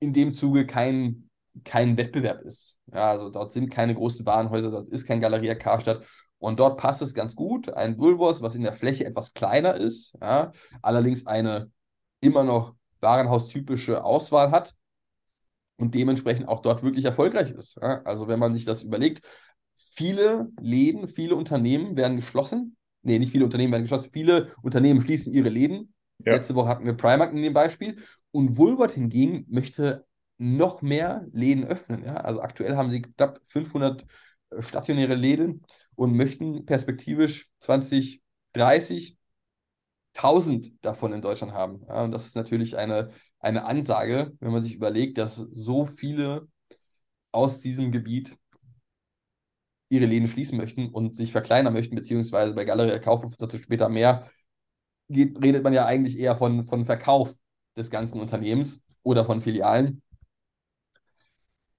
[0.01, 1.31] in dem Zuge kein,
[1.65, 2.79] kein Wettbewerb ist.
[2.93, 6.05] Ja, also dort sind keine großen Warenhäuser, dort ist kein Galeria Karstadt
[6.39, 7.73] und dort passt es ganz gut.
[7.73, 11.71] Ein Woolworths, was in der Fläche etwas kleiner ist, ja, allerdings eine
[12.21, 14.75] immer noch Warenhaustypische Auswahl hat
[15.77, 17.79] und dementsprechend auch dort wirklich erfolgreich ist.
[17.81, 18.03] Ja.
[18.05, 19.25] Also wenn man sich das überlegt,
[19.75, 22.77] viele Läden, viele Unternehmen werden geschlossen.
[23.03, 24.11] Nee, nicht viele Unternehmen werden geschlossen.
[24.13, 25.93] Viele Unternehmen schließen ihre Läden.
[26.25, 26.35] Ja.
[26.35, 27.99] Letzte Woche hatten wir Primark in dem Beispiel.
[28.31, 30.07] Und Woolworth hingegen möchte
[30.43, 32.05] noch mehr Läden öffnen.
[32.05, 32.17] Ja?
[32.17, 34.05] Also aktuell haben sie knapp 500
[34.51, 35.63] äh, stationäre Läden
[35.95, 39.17] und möchten perspektivisch 2030
[40.15, 41.85] 1000 davon in Deutschland haben.
[41.89, 42.03] Ja?
[42.05, 46.49] Und das ist natürlich eine, eine Ansage, wenn man sich überlegt, dass so viele
[47.31, 48.37] aus diesem Gebiet
[49.89, 54.31] ihre Läden schließen möchten und sich verkleinern möchten, beziehungsweise bei Galeria Kaufhof dazu später mehr,
[55.09, 57.35] geht, redet man ja eigentlich eher von, von Verkauf
[57.77, 60.02] des ganzen Unternehmens oder von Filialen.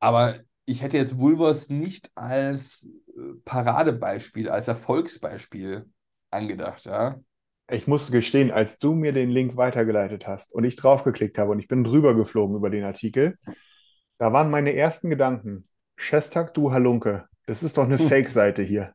[0.03, 0.35] Aber
[0.65, 5.85] ich hätte jetzt Woolworths nicht als äh, Paradebeispiel, als Erfolgsbeispiel
[6.29, 7.21] angedacht, ja.
[7.71, 11.59] Ich muss gestehen, als du mir den Link weitergeleitet hast und ich draufgeklickt habe und
[11.59, 13.37] ich bin drüber geflogen über den Artikel,
[14.17, 15.63] da waren meine ersten Gedanken,
[15.95, 18.93] Shestak, du Halunke, das ist doch eine Fake-Seite hier.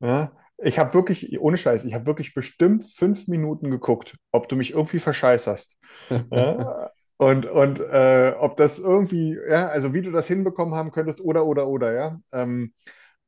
[0.00, 4.56] Ja, ich habe wirklich, ohne Scheiß, ich habe wirklich bestimmt fünf Minuten geguckt, ob du
[4.56, 5.76] mich irgendwie verscheißerst.
[6.32, 11.20] Ja, und und äh, ob das irgendwie, ja, also wie du das hinbekommen haben könntest
[11.20, 12.20] oder, oder, oder, ja.
[12.32, 12.72] Ähm,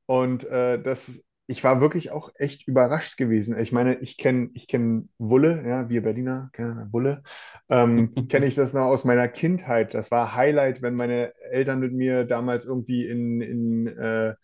[0.07, 3.59] und äh, das ich war wirklich auch echt überrascht gewesen.
[3.59, 7.22] Ich meine, ich kenne ich kenn Wulle, ja, wir Berliner kennen Wulle.
[7.68, 9.92] Ähm, kenne ich das noch aus meiner Kindheit.
[9.94, 14.35] Das war Highlight, wenn meine Eltern mit mir damals irgendwie in, in äh,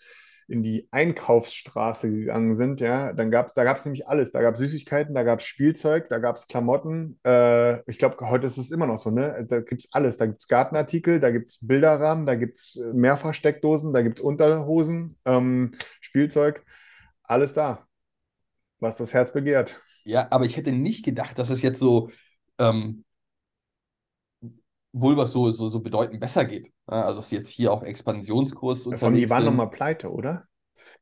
[0.48, 4.32] in die Einkaufsstraße gegangen sind, ja, dann gab's, da gab es nämlich alles.
[4.32, 7.20] Da gab es Süßigkeiten, da gab es Spielzeug, da gab es Klamotten.
[7.24, 9.46] Äh, ich glaube, heute ist es immer noch so, ne?
[9.46, 10.16] Da gibt es alles.
[10.16, 14.24] Da gibt es Gartenartikel, da gibt es Bilderrahmen, da gibt es Mehrfachsteckdosen, da gibt es
[14.24, 16.64] Unterhosen, ähm, Spielzeug,
[17.22, 17.86] alles da,
[18.80, 19.80] was das Herz begehrt.
[20.04, 22.10] Ja, aber ich hätte nicht gedacht, dass es jetzt so
[22.58, 23.04] ähm,
[24.92, 26.72] wohl was so, so, so bedeutend besser geht.
[26.86, 30.44] Also, dass jetzt hier auf Expansionskurs unterwegs Von die waren nochmal pleite, oder?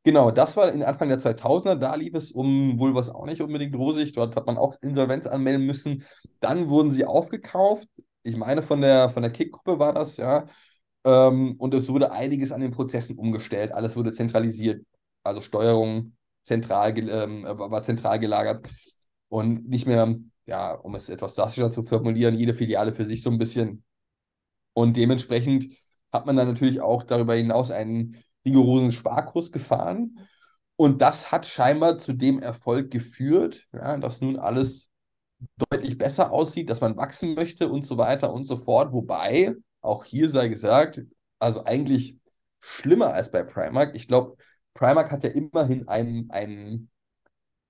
[0.02, 1.74] Genau, das war in Anfang der 2000er.
[1.76, 4.12] Da lief es um wohl was auch nicht unbedingt rosig.
[4.12, 6.04] Dort hat man auch Insolvenz anmelden müssen.
[6.40, 7.88] Dann wurden sie aufgekauft.
[8.22, 10.46] Ich meine, von der, von der Kick-Gruppe war das, ja.
[11.04, 13.72] Ähm, und es wurde einiges an den Prozessen umgestellt.
[13.72, 14.84] Alles wurde zentralisiert.
[15.22, 18.68] Also Steuerung zentral, ähm, war zentral gelagert
[19.28, 23.30] und nicht mehr ja, um es etwas drastischer zu formulieren, jede Filiale für sich so
[23.30, 23.84] ein bisschen.
[24.72, 25.66] Und dementsprechend
[26.12, 30.18] hat man dann natürlich auch darüber hinaus einen rigorosen Sparkurs gefahren.
[30.76, 34.90] Und das hat scheinbar zu dem Erfolg geführt, ja, dass nun alles
[35.70, 38.92] deutlich besser aussieht, dass man wachsen möchte und so weiter und so fort.
[38.92, 41.00] Wobei, auch hier sei gesagt,
[41.38, 42.18] also eigentlich
[42.60, 43.94] schlimmer als bei Primark.
[43.96, 44.36] Ich glaube,
[44.74, 46.90] Primark hat ja immerhin einen, einen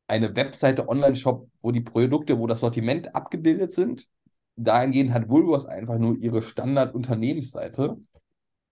[0.07, 4.07] eine Webseite, Online-Shop, wo die Produkte, wo das Sortiment abgebildet sind.
[4.57, 7.99] Dahingehend hat Woolworths einfach nur ihre Standard-Unternehmensseite.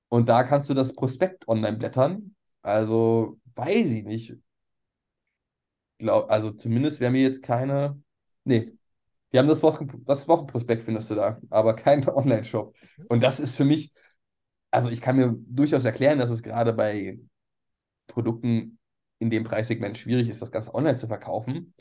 [0.09, 2.35] Und da kannst du das Prospekt online blättern.
[2.62, 4.37] Also, weiß ich nicht.
[5.99, 8.01] Glaub, also, zumindest wäre mir jetzt keine.
[8.44, 8.66] Nee,
[9.33, 12.77] die haben das, Wochen, das Wochenprospekt, findest du da, aber kein Online-Shop.
[13.09, 13.92] Und das ist für mich,
[14.70, 17.18] also ich kann mir durchaus erklären, dass es gerade bei
[18.07, 18.79] Produkten
[19.24, 21.74] in dem Preissegment schwierig ist, das Ganze online zu verkaufen.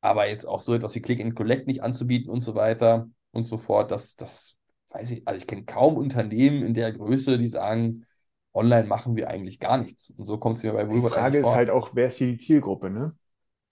[0.00, 3.44] Aber jetzt auch so etwas wie Click and Collect nicht anzubieten und so weiter und
[3.46, 4.56] so fort, das, das
[4.90, 8.06] weiß ich, also ich kenne kaum Unternehmen in der Größe, die sagen,
[8.52, 10.10] online machen wir eigentlich gar nichts.
[10.10, 12.28] Und so kommt es mir bei Woolworth Die Frage ist halt auch, wer ist hier
[12.28, 13.16] die Zielgruppe, ne?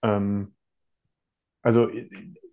[0.03, 0.55] Ähm,
[1.63, 1.89] also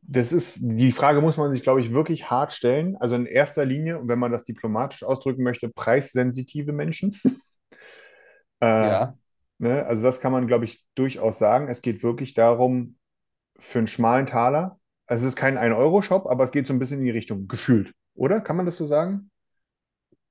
[0.02, 2.98] das ist, die Frage muss man sich, glaube ich, wirklich hart stellen.
[2.98, 7.18] Also in erster Linie, wenn man das diplomatisch ausdrücken möchte, preissensitive Menschen.
[8.62, 9.18] äh, ja.
[9.62, 9.86] Ne?
[9.86, 11.68] Also das kann man, glaube ich, durchaus sagen.
[11.68, 12.98] Es geht wirklich darum,
[13.60, 17.00] für einen schmalen Taler, also es ist kein 1-Euro-Shop, aber es geht so ein bisschen
[17.00, 18.42] in die Richtung, gefühlt, oder?
[18.42, 19.30] Kann man das so sagen?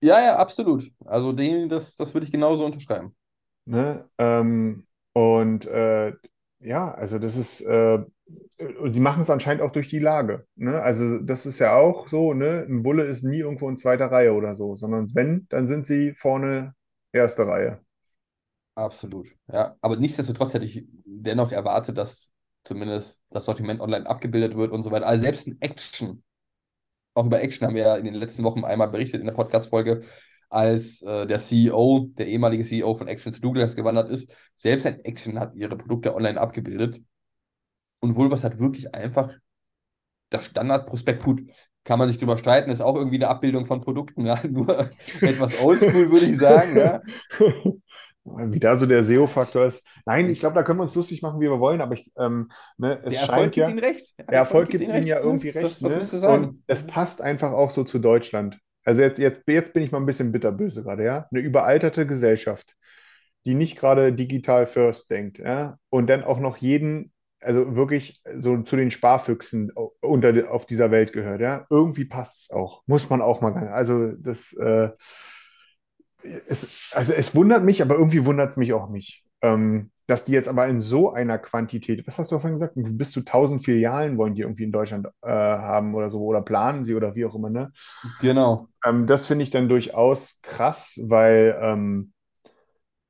[0.00, 0.90] Ja, ja, absolut.
[1.04, 3.14] Also den, das, das würde ich genauso unterschreiben.
[3.66, 4.08] Ne?
[4.18, 6.12] Ähm, und äh,
[6.58, 8.02] ja, also das ist, äh,
[8.80, 10.44] und sie machen es anscheinend auch durch die Lage.
[10.56, 10.80] Ne?
[10.82, 12.66] Also das ist ja auch so, ne?
[12.68, 16.14] Ein Bulle ist nie irgendwo in zweiter Reihe oder so, sondern wenn, dann sind sie
[16.14, 16.74] vorne
[17.12, 17.80] erste Reihe.
[18.74, 19.76] Absolut, ja.
[19.80, 22.30] Aber nichtsdestotrotz hätte ich dennoch erwartet, dass
[22.64, 25.06] zumindest das Sortiment online abgebildet wird und so weiter.
[25.06, 26.22] Also selbst ein Action,
[27.14, 30.02] auch über Action haben wir ja in den letzten Wochen einmal berichtet in der Podcast-Folge,
[30.48, 34.33] als äh, der CEO, der ehemalige CEO von Action zu Douglas gewandert ist.
[34.56, 37.00] Selbst ein Action hat ihre Produkte online abgebildet.
[38.00, 39.33] Und Vulvas hat wirklich einfach
[40.30, 41.42] das Standardprospekt, gut,
[41.85, 44.40] kann man sich drüber streiten, ist auch irgendwie eine Abbildung von Produkten, ja?
[44.48, 46.76] nur etwas oldschool, würde ich sagen.
[46.76, 47.02] Ja?
[48.24, 49.87] Wie da so der SEO-Faktor ist.
[50.04, 52.50] Nein, ich glaube, da können wir uns lustig machen, wie wir wollen, aber ich, ähm,
[52.76, 54.18] ne, es der Erfolg scheint gibt ja, Ihnen recht.
[54.18, 55.64] Der, der Erfolg, gibt Ihnen ja irgendwie recht.
[55.64, 55.98] Was, was ne?
[55.98, 56.44] müsste sagen?
[56.44, 58.59] Und es passt einfach auch so zu Deutschland.
[58.85, 61.26] Also jetzt, jetzt, jetzt bin ich mal ein bisschen bitterböse gerade, ja.
[61.30, 62.74] Eine überalterte Gesellschaft,
[63.46, 68.62] die nicht gerade digital first denkt, ja, und dann auch noch jeden, also wirklich so
[68.62, 71.66] zu den Sparfüchsen unter, auf dieser Welt gehört, ja.
[71.70, 72.83] Irgendwie passt es auch.
[72.87, 73.68] Muss man auch mal.
[73.68, 74.90] Also das äh,
[76.22, 80.33] es, also es wundert mich, aber irgendwie wundert es mich auch nicht, ähm, dass die
[80.33, 84.18] jetzt aber in so einer Quantität, was hast du vorhin gesagt, bis zu 1000 Filialen
[84.18, 87.35] wollen die irgendwie in Deutschland äh, haben oder so, oder planen sie oder wie auch
[87.35, 87.72] immer, ne?
[88.20, 88.68] Genau.
[88.85, 92.12] Ähm, das finde ich dann durchaus krass, weil ähm,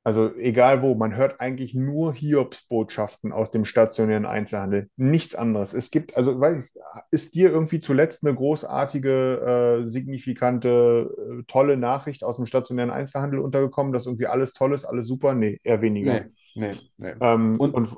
[0.03, 4.89] also egal wo, man hört eigentlich nur Hiobsbotschaften aus dem stationären Einzelhandel.
[4.97, 5.75] Nichts anderes.
[5.75, 6.71] Es gibt, also weiß
[7.11, 11.11] ist dir irgendwie zuletzt eine großartige, äh, signifikante,
[11.41, 15.35] äh, tolle Nachricht aus dem stationären Einzelhandel untergekommen, dass irgendwie alles toll ist, alles super?
[15.35, 16.25] Nee, eher weniger.
[16.55, 17.13] Nee, nee, nee.
[17.21, 17.97] Ähm, und, und,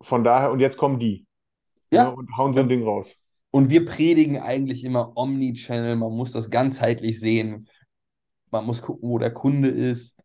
[0.00, 1.26] von daher, und jetzt kommen die.
[1.92, 2.04] Ja.
[2.04, 3.14] ja ne, und hauen so ein Ding raus.
[3.52, 7.68] Und wir predigen eigentlich immer Omnichannel, man muss das ganzheitlich sehen.
[8.50, 10.16] Man muss gucken, wo der Kunde ist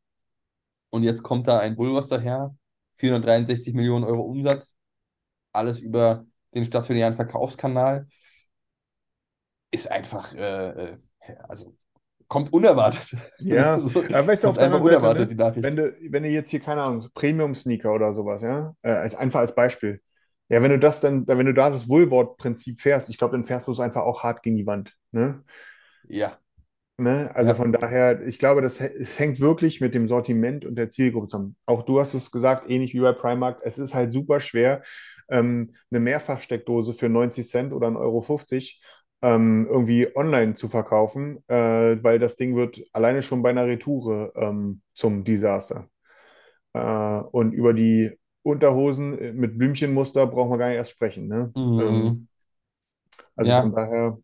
[0.91, 2.55] und jetzt kommt da ein Bulwas daher,
[2.97, 4.75] 463 Millionen Euro Umsatz,
[5.51, 8.07] alles über den stationären Verkaufskanal.
[9.71, 10.97] Ist einfach, äh, äh
[11.47, 11.75] also
[12.27, 13.15] kommt unerwartet.
[13.39, 15.63] Ja, so, aber weißt du, auf der anderen Seite, unerwartet ne, die Nachricht.
[15.63, 19.39] wenn du, wenn du jetzt hier, keine Ahnung, Premium-Sneaker oder sowas, ja, äh, als, einfach
[19.39, 20.01] als Beispiel.
[20.49, 23.67] Ja, wenn du das dann, wenn du da das Wohlwort-Prinzip fährst, ich glaube, dann fährst
[23.67, 24.93] du es einfach auch hart gegen die Wand.
[25.11, 25.43] Ne?
[26.07, 26.37] Ja,
[26.97, 27.31] Ne?
[27.33, 27.55] Also Ja.
[27.55, 31.55] von daher, ich glaube, das hängt wirklich mit dem Sortiment und der Zielgruppe zusammen.
[31.65, 34.83] Auch du hast es gesagt, ähnlich wie bei Primark, es ist halt super schwer,
[35.29, 38.81] ähm, eine Mehrfachsteckdose für 90 Cent oder 1,50 Euro 50
[39.23, 44.33] ähm, irgendwie online zu verkaufen, äh, weil das Ding wird alleine schon bei einer Retoure
[44.35, 45.87] ähm, zum Desaster.
[46.73, 46.81] Äh,
[47.31, 48.11] und über die
[48.43, 51.27] Unterhosen äh, mit Blümchenmuster brauchen wir gar nicht erst sprechen.
[51.27, 51.55] Ne?
[51.79, 52.27] Ähm, Mhm.
[53.35, 53.55] also Ja.
[53.55, 54.17] von daher,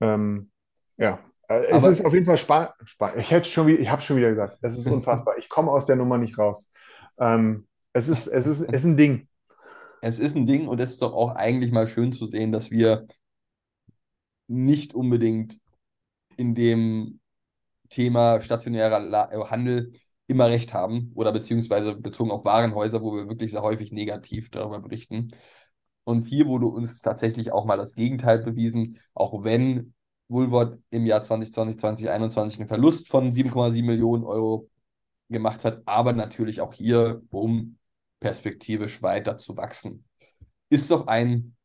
[0.00, 0.50] ähm,
[0.96, 2.72] ja, es Aber- ist auf jeden Fall spannend.
[3.16, 5.36] Ich hätte schon, ich habe schon wieder gesagt, es ist unfassbar.
[5.38, 6.72] Ich komme aus der Nummer nicht raus.
[7.18, 9.28] Ähm, es ist, es ist, es ist ein Ding.
[10.00, 12.70] Es ist ein Ding und es ist doch auch eigentlich mal schön zu sehen, dass
[12.70, 13.06] wir
[14.46, 15.58] nicht unbedingt
[16.36, 17.20] in dem
[17.88, 19.92] Thema stationärer äh, Handel
[20.26, 24.78] immer recht haben oder beziehungsweise bezogen auf Warenhäuser, wo wir wirklich sehr häufig negativ darüber
[24.80, 25.32] berichten.
[26.04, 29.94] Und hier wurde uns tatsächlich auch mal das Gegenteil bewiesen, auch wenn
[30.28, 34.68] Woolworth im Jahr 2020, 2021 einen Verlust von 7,7 Millionen Euro
[35.28, 37.78] gemacht hat, aber natürlich auch hier, um
[38.20, 40.04] perspektivisch weiter zu wachsen.
[40.70, 41.56] Ist doch ein,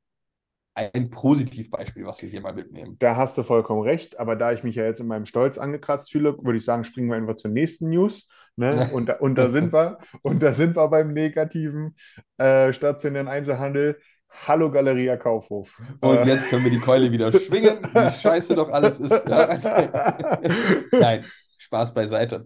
[0.75, 2.95] ein Positivbeispiel, was wir hier mal mitnehmen.
[2.99, 6.11] Da hast du vollkommen recht, aber da ich mich ja jetzt in meinem Stolz angekratzt
[6.11, 8.27] fühle, würde ich sagen, springen wir einfach zur nächsten News.
[8.55, 8.89] Ne?
[8.93, 11.95] Und, da, und da sind wir, und da sind wir beim negativen
[12.37, 13.99] äh, stationären Einzelhandel.
[14.33, 15.79] Hallo Galeria Kaufhof.
[16.01, 19.27] Und Äh, jetzt können wir die Keule wieder schwingen, wie scheiße doch alles ist.
[19.27, 19.47] Ja.
[20.99, 21.25] Nein,
[21.57, 22.45] Spaß beiseite.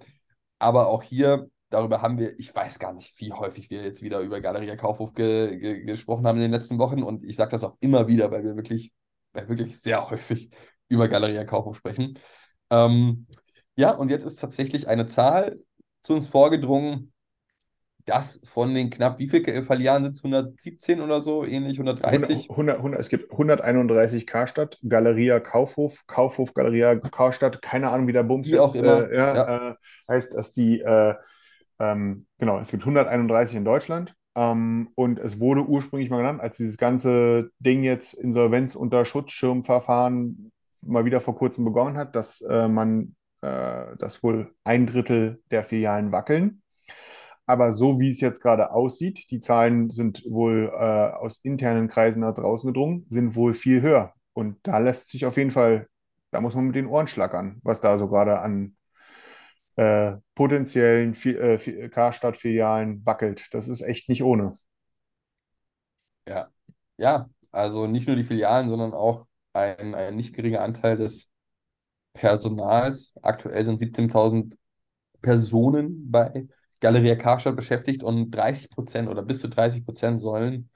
[0.60, 4.20] Aber auch hier, darüber haben wir, ich weiß gar nicht, wie häufig wir jetzt wieder
[4.20, 7.04] über Galeria Kaufhof ge ge gesprochen haben in den letzten Wochen.
[7.04, 8.92] Und ich sage das auch immer wieder, weil wir wirklich,
[9.34, 10.52] weil wir wirklich sehr häufig
[10.90, 12.20] über Galeria Kaufhof sprechen.
[12.70, 13.28] Ähm,
[13.76, 15.60] ja, und jetzt ist tatsächlich eine Zahl
[16.02, 17.14] zu uns vorgedrungen,
[18.08, 20.24] dass von den knapp, wie viele Filialen sind es?
[20.24, 22.50] 117 oder so, ähnlich 130?
[22.50, 28.24] 100, 100, es gibt 131 Karstadt, Galeria Kaufhof, Kaufhof, Galeria Karstadt, keine Ahnung, wie der
[28.24, 29.70] Bums Wie jetzt, auch immer, Äh, ja, ja.
[29.72, 29.76] Äh,
[30.08, 31.16] heißt, dass die, äh,
[31.80, 34.16] ähm, genau, es gibt 131 in Deutschland.
[34.36, 40.52] Ähm, und es wurde ursprünglich mal genannt, als dieses ganze Ding jetzt Insolvenz unter Schutzschirmverfahren
[40.84, 45.64] mal wieder vor kurzem begonnen hat, dass äh, man, äh, dass wohl ein Drittel der
[45.64, 46.62] Filialen wackeln.
[47.48, 52.22] Aber so wie es jetzt gerade aussieht, die Zahlen sind wohl äh, aus internen Kreisen
[52.22, 54.14] nach draußen gedrungen, sind wohl viel höher.
[54.34, 55.88] Und da lässt sich auf jeden Fall,
[56.32, 58.76] da muss man mit den Ohren schlackern, was da so gerade an
[59.76, 63.48] äh, potenziellen äh, Fi- Karstadt-Filialen wackelt.
[63.54, 64.58] Das ist echt nicht ohne.
[66.28, 66.50] Ja,
[66.98, 71.30] ja, also nicht nur die Filialen, sondern auch ein, ein nicht geringer Anteil des
[72.14, 73.16] Personals.
[73.24, 74.58] Aktuell sind 17.000
[75.22, 76.48] Personen bei
[76.82, 80.70] Galeria Karstadt beschäftigt und 30 Prozent oder bis zu 30 Prozent sollen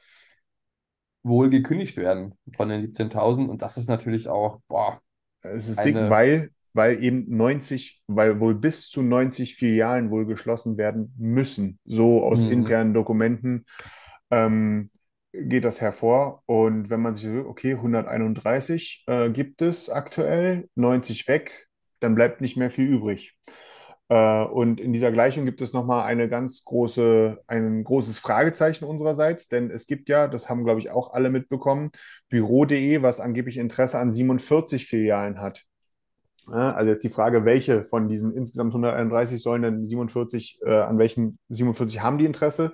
[1.24, 3.50] wohl gekündigt werden von den 17.000.
[3.50, 5.02] Und das ist natürlich auch, boah,
[5.44, 10.26] Es ist Eine- dick, weil, weil eben 90, weil wohl bis zu 90 Filialen wohl
[10.26, 11.80] geschlossen werden müssen.
[11.86, 12.52] So aus Mhm.
[12.52, 13.66] internen Dokumenten
[14.30, 14.88] ähm,
[15.34, 16.44] geht das hervor.
[16.46, 21.68] Und wenn man sich so, okay, 131 äh, gibt es aktuell, 90 weg,
[22.00, 23.36] dann bleibt nicht mehr viel übrig.
[24.12, 29.48] Äh, und in dieser Gleichung gibt es nochmal eine ganz große, ein großes Fragezeichen unsererseits,
[29.48, 31.92] denn es gibt ja, das haben, glaube ich, auch alle mitbekommen,
[32.28, 35.64] Büro.de, was angeblich Interesse an 47 Filialen hat.
[36.48, 41.38] Also jetzt die Frage, welche von diesen insgesamt 131 sollen denn 47, äh, an welchen
[41.48, 42.74] 47 haben die Interesse?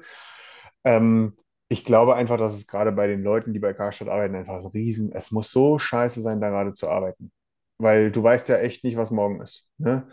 [0.86, 1.38] Ähm,
[1.70, 4.70] ich glaube einfach, dass es gerade bei den Leuten, die bei Karstadt arbeiten, einfach so
[4.70, 7.32] riesen, es muss so scheiße sein, da gerade zu arbeiten.
[7.78, 9.70] Weil du weißt ja echt nicht, was morgen ist.
[9.78, 10.08] Ne?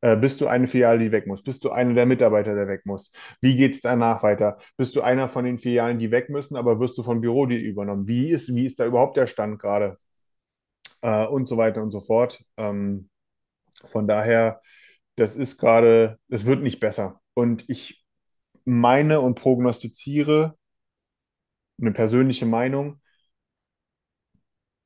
[0.00, 1.42] Äh, bist du eine Filiale, die weg muss?
[1.42, 3.12] Bist du einer der Mitarbeiter, der weg muss?
[3.40, 4.58] Wie geht es danach weiter?
[4.76, 8.06] Bist du einer von den Filialen, die weg müssen, aber wirst du von Büro.de übernommen?
[8.06, 9.98] Wie ist, wie ist da überhaupt der Stand gerade?
[11.02, 12.42] Äh, und so weiter und so fort.
[12.56, 13.10] Ähm,
[13.86, 14.60] von daher,
[15.16, 17.20] das ist gerade, es wird nicht besser.
[17.34, 18.04] Und ich
[18.64, 20.56] meine und prognostiziere
[21.80, 23.00] eine persönliche Meinung,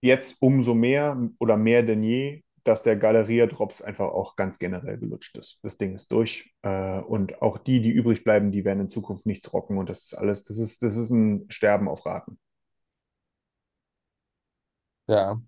[0.01, 5.37] jetzt umso mehr oder mehr denn je, dass der Galeria-Drops einfach auch ganz generell gelutscht
[5.39, 5.59] ist.
[5.63, 6.53] Das Ding ist durch.
[6.63, 9.79] Äh, und auch die, die übrig bleiben, die werden in Zukunft nichts rocken.
[9.79, 12.39] Und das ist alles, das ist, das ist ein Sterben auf Raten.
[15.09, 15.43] ja.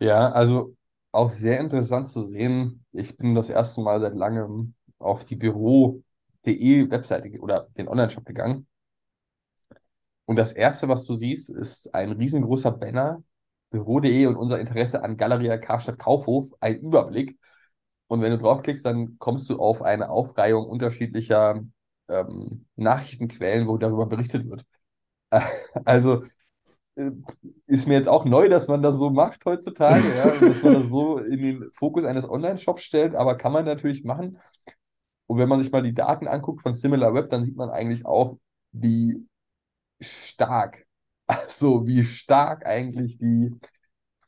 [0.00, 0.76] Ja, also
[1.12, 2.84] auch sehr interessant zu sehen.
[2.92, 8.66] Ich bin das erste Mal seit langem auf die Büro.de Webseite oder den Online-Shop gegangen.
[10.24, 13.22] Und das erste, was du siehst, ist ein riesengroßer Banner
[13.70, 17.38] Büro.de und unser Interesse an Galeria Karstadt Kaufhof einen Überblick.
[18.08, 21.60] Und wenn du draufklickst, dann kommst du auf eine Aufreihung unterschiedlicher
[22.08, 24.64] ähm, Nachrichtenquellen, wo darüber berichtet wird.
[25.84, 26.24] Also
[26.96, 27.12] äh,
[27.66, 30.88] ist mir jetzt auch neu, dass man das so macht heutzutage, ja, dass man das
[30.88, 34.38] so in den Fokus eines Online-Shops stellt, aber kann man natürlich machen.
[35.26, 38.38] Und wenn man sich mal die Daten anguckt von SimilarWeb, dann sieht man eigentlich auch,
[38.72, 39.26] wie
[40.00, 40.86] stark,
[41.38, 43.54] also wie stark eigentlich die,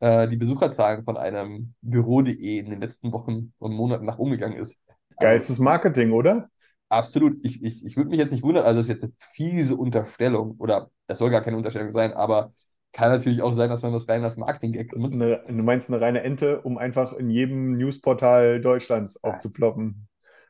[0.01, 4.79] äh, die Besucherzahlen von einem Büro.de in den letzten Wochen und Monaten nach umgegangen ist.
[5.19, 6.49] Geilstes Marketing, oder?
[6.89, 7.39] Absolut.
[7.45, 10.57] Ich, ich, ich würde mich jetzt nicht wundern, also das ist jetzt eine fiese Unterstellung,
[10.59, 12.53] oder es soll gar keine Unterstellung sein, aber
[12.93, 15.21] kann natürlich auch sein, dass man das rein als Marketing-Gag nutzt.
[15.21, 20.07] Eine, du meinst eine reine Ente, um einfach in jedem Newsportal Deutschlands aufzuploppen.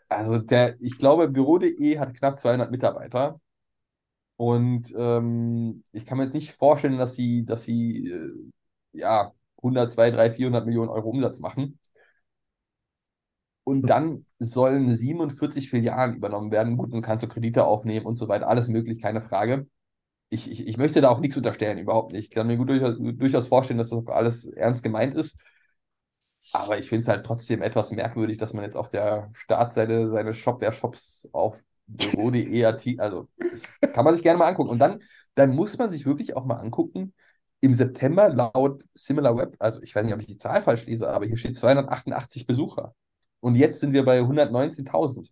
[0.09, 3.41] Also der, ich glaube, Büro.de hat knapp 200 Mitarbeiter.
[4.43, 9.93] Und ähm, ich kann mir jetzt nicht vorstellen, dass sie, dass sie äh, ja 100,
[9.93, 11.79] 200, 300, 400 Millionen Euro Umsatz machen.
[13.63, 16.77] Und dann sollen 47 Filialen übernommen werden.
[16.77, 18.49] Gut, dann kannst du Kredite aufnehmen und so weiter.
[18.49, 19.69] Alles möglich, keine Frage.
[20.31, 22.27] Ich, ich, ich möchte da auch nichts unterstellen, überhaupt nicht.
[22.27, 25.39] Ich kann mir gut durchaus, durchaus vorstellen, dass das auch alles ernst gemeint ist.
[26.53, 30.37] Aber ich finde es halt trotzdem etwas merkwürdig, dass man jetzt auf der Startseite seines
[30.39, 31.57] Shopware-Shops auf
[31.97, 32.65] büro.de
[32.99, 33.29] also
[33.93, 34.71] kann man sich gerne mal angucken.
[34.71, 35.03] Und dann,
[35.35, 37.13] dann muss man sich wirklich auch mal angucken,
[37.61, 41.27] im September laut SimilarWeb, also ich weiß nicht, ob ich die Zahl falsch lese, aber
[41.27, 42.95] hier steht 288 Besucher.
[43.41, 45.31] Und jetzt sind wir bei 119.000.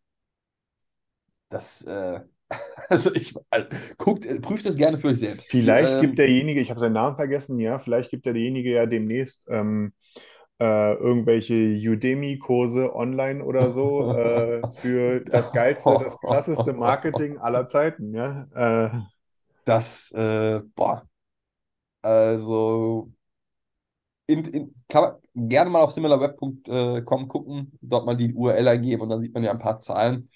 [1.49, 2.21] Das, äh,
[2.89, 3.67] also ich, also,
[3.99, 5.51] guckt, prüft das gerne für euch selbst.
[5.51, 9.49] Vielleicht ähm, gibt derjenige, ich habe seinen Namen vergessen, ja, vielleicht gibt derjenige ja demnächst
[9.49, 9.93] ähm,
[10.61, 18.15] äh, irgendwelche Udemy-Kurse online oder so äh, für das geilste, das krasseste Marketing aller Zeiten,
[18.15, 18.47] ja.
[18.55, 18.91] Äh,
[19.65, 21.09] das, äh, boah,
[22.03, 23.11] also
[24.27, 25.03] in, in, kann
[25.35, 29.43] man gerne mal auf similarweb.com gucken, dort mal die URL eingeben und dann sieht man
[29.43, 30.31] ja ein paar Zahlen.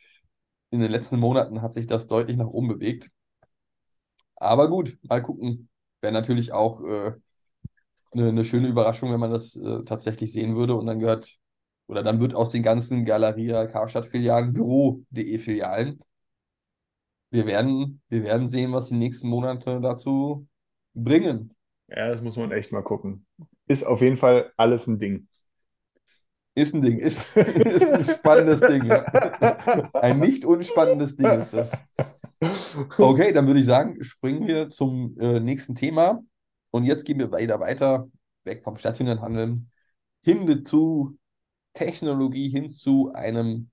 [0.70, 3.10] In den letzten Monaten hat sich das deutlich nach oben bewegt.
[4.36, 5.68] Aber gut, mal gucken.
[6.00, 7.12] Wäre natürlich auch äh,
[8.14, 10.74] eine, eine schöne Überraschung, wenn man das äh, tatsächlich sehen würde.
[10.74, 11.38] Und dann gehört,
[11.86, 16.00] oder dann wird aus den ganzen Galeria Karstadt-Filialen Büro.de Filialen.
[17.30, 20.46] Wir werden, wir werden sehen, was die nächsten Monate dazu
[20.94, 21.52] bringen.
[21.88, 23.26] Ja, das muss man echt mal gucken.
[23.66, 25.28] Ist auf jeden Fall alles ein Ding.
[26.54, 28.88] Ist ein Ding, ist, ist ein spannendes Ding.
[29.92, 31.84] Ein nicht unspannendes Ding ist das.
[32.96, 36.22] Okay, dann würde ich sagen, springen wir zum äh, nächsten Thema.
[36.74, 38.10] Und jetzt gehen wir weiter, weiter,
[38.42, 39.70] weg vom stationären Handeln,
[40.24, 41.16] hin zu
[41.72, 43.70] Technologie, hin zu einem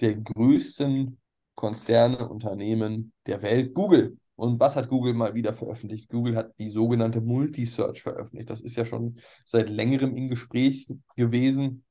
[0.00, 1.18] der größten
[1.56, 4.16] Konzerne, Unternehmen der Welt, Google.
[4.36, 6.08] Und was hat Google mal wieder veröffentlicht?
[6.08, 8.48] Google hat die sogenannte Multisearch veröffentlicht.
[8.48, 11.84] Das ist ja schon seit längerem im Gespräch gewesen.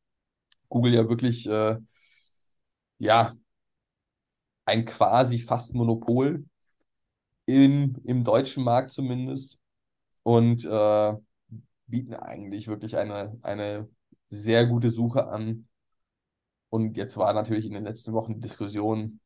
[0.69, 1.75] Google ja wirklich, äh,
[2.99, 3.35] ja,
[4.63, 6.45] ein quasi fast Monopol
[7.45, 9.58] im, im deutschen Markt zumindest
[10.29, 11.13] und äh,
[11.87, 13.89] bieten eigentlich wirklich eine, eine
[14.29, 15.67] sehr gute Suche an.
[16.69, 19.19] Und jetzt war natürlich in den letzten Wochen Diskussion,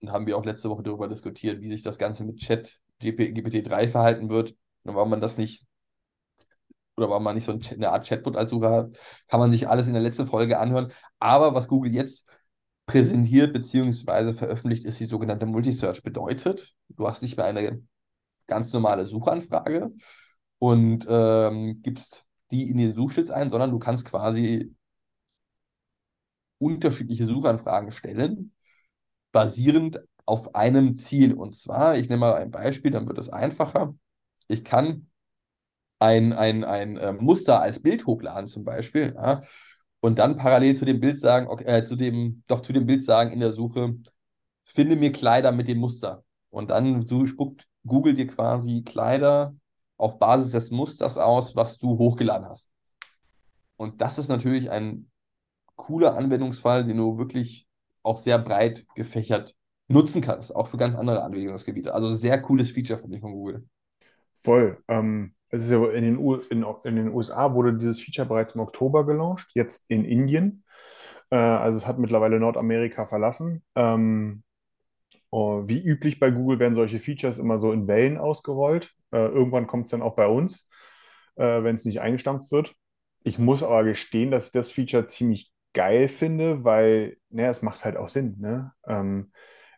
[0.00, 3.88] und haben wir auch letzte Woche darüber diskutiert, wie sich das Ganze mit Chat GPT-3
[3.88, 4.54] verhalten wird.
[4.84, 5.66] Und warum man das nicht,
[6.96, 8.96] oder warum man nicht so eine Art Chatbot als Suche hat,
[9.26, 10.92] kann man sich alles in der letzten Folge anhören.
[11.18, 12.28] Aber was Google jetzt
[12.86, 14.34] präsentiert bzw.
[14.34, 16.04] veröffentlicht, ist die sogenannte Multisearch.
[16.04, 17.82] Bedeutet, du hast nicht mehr eine
[18.46, 19.92] ganz normale Suchanfrage
[20.58, 24.74] und ähm, gibst die in den Suchschlitz ein, sondern du kannst quasi
[26.58, 28.54] unterschiedliche Suchanfragen stellen,
[29.32, 31.34] basierend auf einem Ziel.
[31.34, 33.94] Und zwar, ich nehme mal ein Beispiel, dann wird es einfacher.
[34.48, 35.08] Ich kann
[35.98, 39.42] ein, ein, ein äh, Muster als Bild hochladen, zum Beispiel, ja,
[40.00, 43.04] und dann parallel zu dem Bild sagen, okay, äh, zu dem, doch zu dem Bild
[43.04, 43.94] sagen in der Suche,
[44.62, 46.24] finde mir Kleider mit dem Muster.
[46.50, 49.54] Und dann spuckt Google dir quasi Kleider
[49.96, 52.70] auf Basis des Musters aus, was du hochgeladen hast.
[53.76, 55.10] Und das ist natürlich ein
[55.76, 57.66] cooler Anwendungsfall, den du wirklich
[58.02, 59.54] auch sehr breit gefächert
[59.88, 61.94] nutzen kannst, auch für ganz andere Anwendungsgebiete.
[61.94, 63.64] Also sehr cooles Feature, finde ich, von Google.
[64.42, 64.82] Voll.
[64.88, 69.50] Ähm, ja in den, in, in den USA wurde dieses Feature bereits im Oktober gelauncht,
[69.54, 70.64] jetzt in Indien.
[71.30, 73.62] Äh, also es hat mittlerweile Nordamerika verlassen.
[73.76, 74.42] Ähm,
[75.32, 78.92] wie üblich bei Google werden solche Features immer so in Wellen ausgerollt.
[79.12, 80.68] Äh, irgendwann kommt es dann auch bei uns,
[81.36, 82.74] äh, wenn es nicht eingestampft wird.
[83.24, 87.84] Ich muss aber gestehen, dass ich das Feature ziemlich geil finde, weil ne, es macht
[87.84, 88.36] halt auch Sinn.
[88.40, 88.72] Ne?
[88.86, 89.32] Ähm,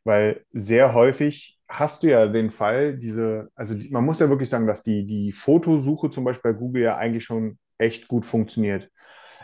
[0.04, 4.50] Weil sehr häufig hast du ja den Fall, diese, also die, man muss ja wirklich
[4.50, 8.90] sagen, dass die, die Fotosuche zum Beispiel bei Google ja eigentlich schon echt gut funktioniert.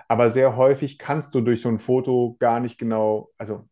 [0.08, 3.68] Aber sehr häufig kannst du durch so ein Foto gar nicht genau, also,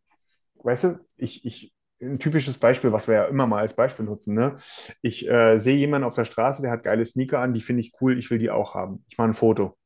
[0.62, 4.34] weißt du, ich, ich, ein typisches Beispiel, was wir ja immer mal als Beispiel nutzen,
[4.34, 4.56] ne?
[5.02, 7.92] Ich äh, sehe jemanden auf der Straße, der hat geile Sneaker an, die finde ich
[8.00, 9.04] cool, ich will die auch haben.
[9.08, 9.76] Ich mache ein Foto.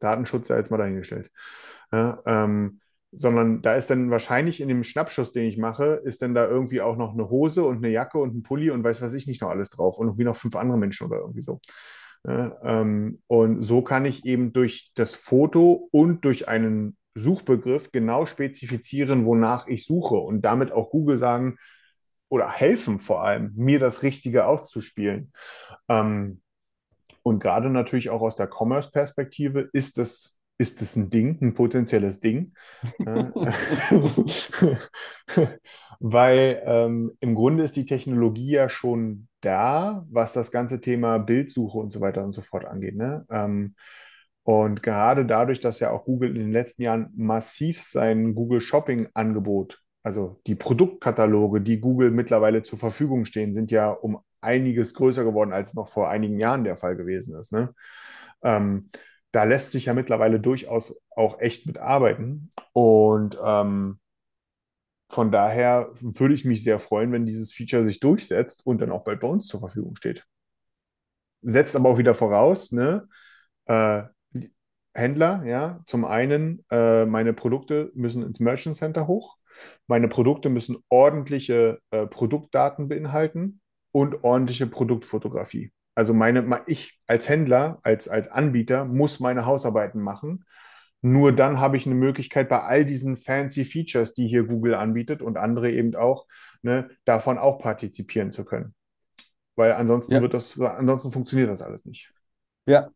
[0.00, 1.30] Datenschutz sei jetzt mal dahingestellt.
[1.92, 2.80] Ja, ähm,
[3.12, 6.80] sondern da ist dann wahrscheinlich in dem Schnappschuss, den ich mache, ist dann da irgendwie
[6.80, 9.42] auch noch eine Hose und eine Jacke und ein Pulli und weiß was ich nicht
[9.42, 11.60] noch alles drauf und wie noch fünf andere Menschen oder irgendwie so.
[12.26, 18.26] Ja, ähm, und so kann ich eben durch das Foto und durch einen Suchbegriff genau
[18.26, 21.56] spezifizieren, wonach ich suche und damit auch Google sagen
[22.28, 25.32] oder helfen vor allem, mir das Richtige auszuspielen.
[25.88, 26.40] Ähm,
[27.22, 32.52] und gerade natürlich auch aus der Commerce-Perspektive ist das ist ein Ding, ein potenzielles Ding.
[36.04, 41.78] Weil ähm, im Grunde ist die Technologie ja schon da, was das ganze Thema Bildsuche
[41.78, 42.96] und so weiter und so fort angeht.
[42.96, 43.24] Ne?
[43.30, 43.74] Ähm,
[44.44, 49.80] und gerade dadurch, dass ja auch Google in den letzten Jahren massiv sein Google Shopping-Angebot,
[50.02, 55.52] also die Produktkataloge, die Google mittlerweile zur Verfügung stehen, sind ja um einiges größer geworden,
[55.52, 57.52] als noch vor einigen Jahren der Fall gewesen ist.
[57.52, 57.72] Ne?
[58.42, 58.90] Ähm,
[59.30, 62.50] da lässt sich ja mittlerweile durchaus auch echt mitarbeiten.
[62.72, 64.00] Und ähm,
[65.08, 69.04] von daher würde ich mich sehr freuen, wenn dieses Feature sich durchsetzt und dann auch
[69.04, 70.26] bald bei uns zur Verfügung steht.
[71.42, 73.08] Setzt aber auch wieder voraus, ne?
[73.66, 74.04] Äh,
[74.94, 79.38] Händler, ja, zum einen, äh, meine Produkte müssen ins Merchant Center hoch.
[79.86, 85.72] Meine Produkte müssen ordentliche äh, Produktdaten beinhalten und ordentliche Produktfotografie.
[85.94, 90.44] Also meine, ich als Händler, als, als Anbieter muss meine Hausarbeiten machen.
[91.02, 95.20] Nur dann habe ich eine Möglichkeit, bei all diesen fancy Features, die hier Google anbietet
[95.20, 96.26] und andere eben auch,
[96.62, 98.74] ne, davon auch partizipieren zu können.
[99.56, 100.22] Weil ansonsten ja.
[100.22, 102.12] wird das, ansonsten funktioniert das alles nicht.
[102.66, 102.88] Ja,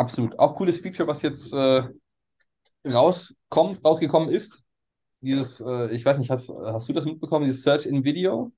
[0.00, 0.38] absolut.
[0.38, 1.82] Auch cooles Feature, was jetzt äh,
[2.86, 4.64] rauskommt, rausgekommen ist.
[5.20, 8.52] Dieses, äh, ich weiß nicht, hast, hast du das mitbekommen, dieses Search in Video?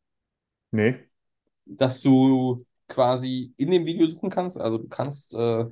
[0.71, 1.09] Nee.
[1.67, 4.59] Dass du quasi in dem Video suchen kannst.
[4.59, 5.67] Also du kannst äh,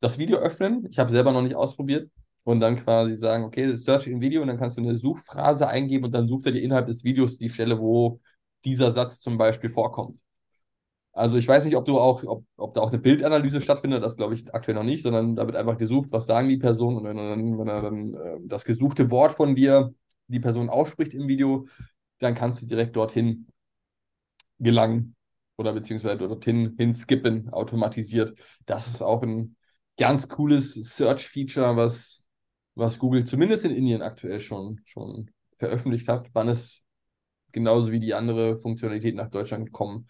[0.00, 0.86] das Video öffnen.
[0.90, 2.10] Ich habe selber noch nicht ausprobiert.
[2.42, 6.04] Und dann quasi sagen, okay, Search in Video und dann kannst du eine Suchphrase eingeben
[6.04, 8.20] und dann sucht er dir innerhalb des Videos die Stelle, wo
[8.66, 10.18] dieser Satz zum Beispiel vorkommt.
[11.14, 14.16] Also ich weiß nicht, ob du auch, ob, ob da auch eine Bildanalyse stattfindet, das
[14.16, 17.04] glaube ich aktuell noch nicht, sondern da wird einfach gesucht, was sagen die Personen und
[17.04, 19.94] wenn, dann, wenn er dann äh, das gesuchte Wort von dir
[20.26, 21.68] die Person ausspricht im Video,
[22.18, 23.46] dann kannst du direkt dorthin
[24.58, 25.14] gelangen
[25.56, 28.36] oder beziehungsweise dorthin hin skippen, automatisiert.
[28.66, 29.56] Das ist auch ein
[29.96, 32.24] ganz cooles Search-Feature, was,
[32.74, 36.28] was Google zumindest in Indien aktuell schon, schon veröffentlicht hat.
[36.32, 36.82] Wann es
[37.52, 40.08] genauso wie die andere Funktionalität nach Deutschland kommen,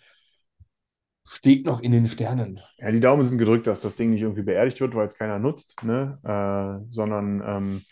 [1.27, 2.61] steht noch in den Sternen.
[2.79, 5.39] Ja, die Daumen sind gedrückt, dass das Ding nicht irgendwie beerdigt wird, weil es keiner
[5.39, 6.19] nutzt, ne?
[6.23, 7.83] Äh, sondern ähm,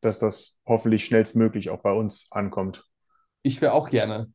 [0.00, 2.84] dass das hoffentlich schnellstmöglich auch bei uns ankommt.
[3.42, 4.32] Ich wäre auch gerne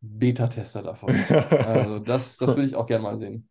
[0.00, 1.10] Beta-Tester davon.
[1.30, 3.48] also das, das will ich auch gerne mal sehen.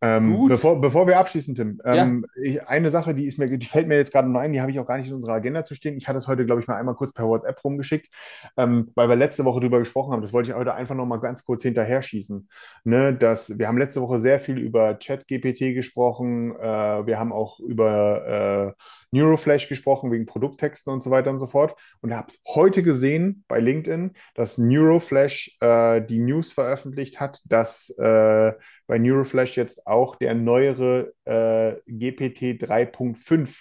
[0.00, 2.62] Ähm, bevor, bevor wir abschließen, Tim, ähm, ja.
[2.66, 4.78] eine Sache, die, ist mir, die fällt mir jetzt gerade noch ein, die habe ich
[4.78, 5.96] auch gar nicht in unserer Agenda zu stehen.
[5.96, 8.08] Ich hatte es heute, glaube ich, mal einmal kurz per WhatsApp rumgeschickt,
[8.56, 10.22] ähm, weil wir letzte Woche darüber gesprochen haben.
[10.22, 12.48] Das wollte ich heute einfach noch mal ganz kurz hinterher schießen.
[12.84, 16.54] Ne, dass, wir haben letzte Woche sehr viel über Chat-GPT gesprochen.
[16.56, 21.46] Äh, wir haben auch über äh, Neuroflash gesprochen, wegen Produkttexten und so weiter und so
[21.46, 21.74] fort.
[22.00, 28.52] Und habe heute gesehen bei LinkedIn, dass Neuroflash äh, die News veröffentlicht hat, dass äh,
[28.86, 33.56] bei Neuroflash jetzt auch der neuere äh, GPT 3.5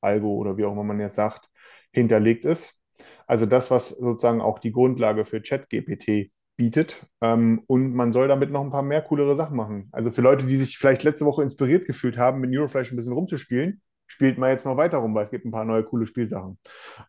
[0.00, 1.48] Algo oder wie auch immer man jetzt sagt,
[1.92, 2.80] hinterlegt ist.
[3.26, 7.06] Also das, was sozusagen auch die Grundlage für ChatGPT bietet.
[7.22, 9.88] Ähm, und man soll damit noch ein paar mehr coolere Sachen machen.
[9.92, 13.12] Also für Leute, die sich vielleicht letzte Woche inspiriert gefühlt haben, mit Neuroflash ein bisschen
[13.14, 13.80] rumzuspielen,
[14.10, 16.58] spielt man jetzt noch weiter rum, weil es gibt ein paar neue coole Spielsachen.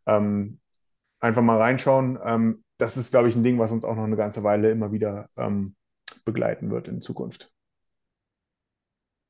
[0.05, 0.59] Ähm,
[1.19, 2.19] einfach mal reinschauen.
[2.23, 4.91] Ähm, das ist, glaube ich, ein Ding, was uns auch noch eine ganze Weile immer
[4.91, 5.75] wieder ähm,
[6.25, 7.51] begleiten wird in Zukunft.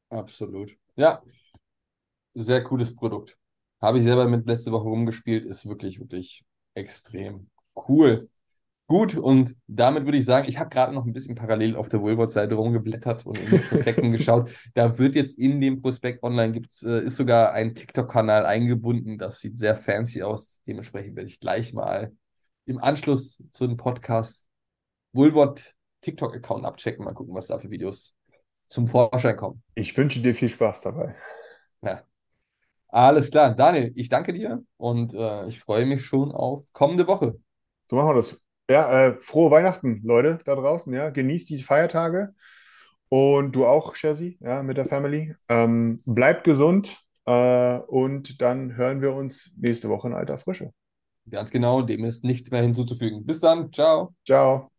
[0.09, 0.77] Absolut.
[0.95, 1.21] Ja,
[2.33, 3.37] sehr cooles Produkt.
[3.81, 7.49] Habe ich selber mit letzte Woche rumgespielt, ist wirklich, wirklich extrem
[7.87, 8.29] cool.
[8.91, 12.01] Gut, und damit würde ich sagen, ich habe gerade noch ein bisschen parallel auf der
[12.01, 14.51] Woolworth-Seite rumgeblättert und in den Prospekten geschaut.
[14.73, 19.17] Da wird jetzt in dem Prospekt online gibt's, äh, ist sogar ein TikTok-Kanal eingebunden.
[19.17, 20.61] Das sieht sehr fancy aus.
[20.67, 22.11] Dementsprechend werde ich gleich mal
[22.65, 24.49] im Anschluss zu dem Podcast
[25.13, 28.13] Woolworth TikTok-Account abchecken, mal gucken, was da für Videos
[28.67, 29.63] zum Vorschein kommen.
[29.73, 31.15] Ich wünsche dir viel Spaß dabei.
[31.81, 32.03] Ja.
[32.89, 33.55] Alles klar.
[33.55, 37.39] Daniel, ich danke dir und äh, ich freue mich schon auf kommende Woche.
[37.89, 38.41] So machen wir das.
[38.71, 40.93] Ja, äh, frohe Weihnachten, Leute da draußen.
[40.93, 42.33] Ja, genießt die Feiertage
[43.09, 45.35] und du auch, Chelsea, ja, mit der Family.
[45.49, 50.71] Ähm, bleibt gesund äh, und dann hören wir uns nächste Woche in alter Frische.
[51.29, 53.25] Ganz genau, dem ist nichts mehr hinzuzufügen.
[53.25, 54.15] Bis dann, ciao.
[54.25, 54.71] Ciao.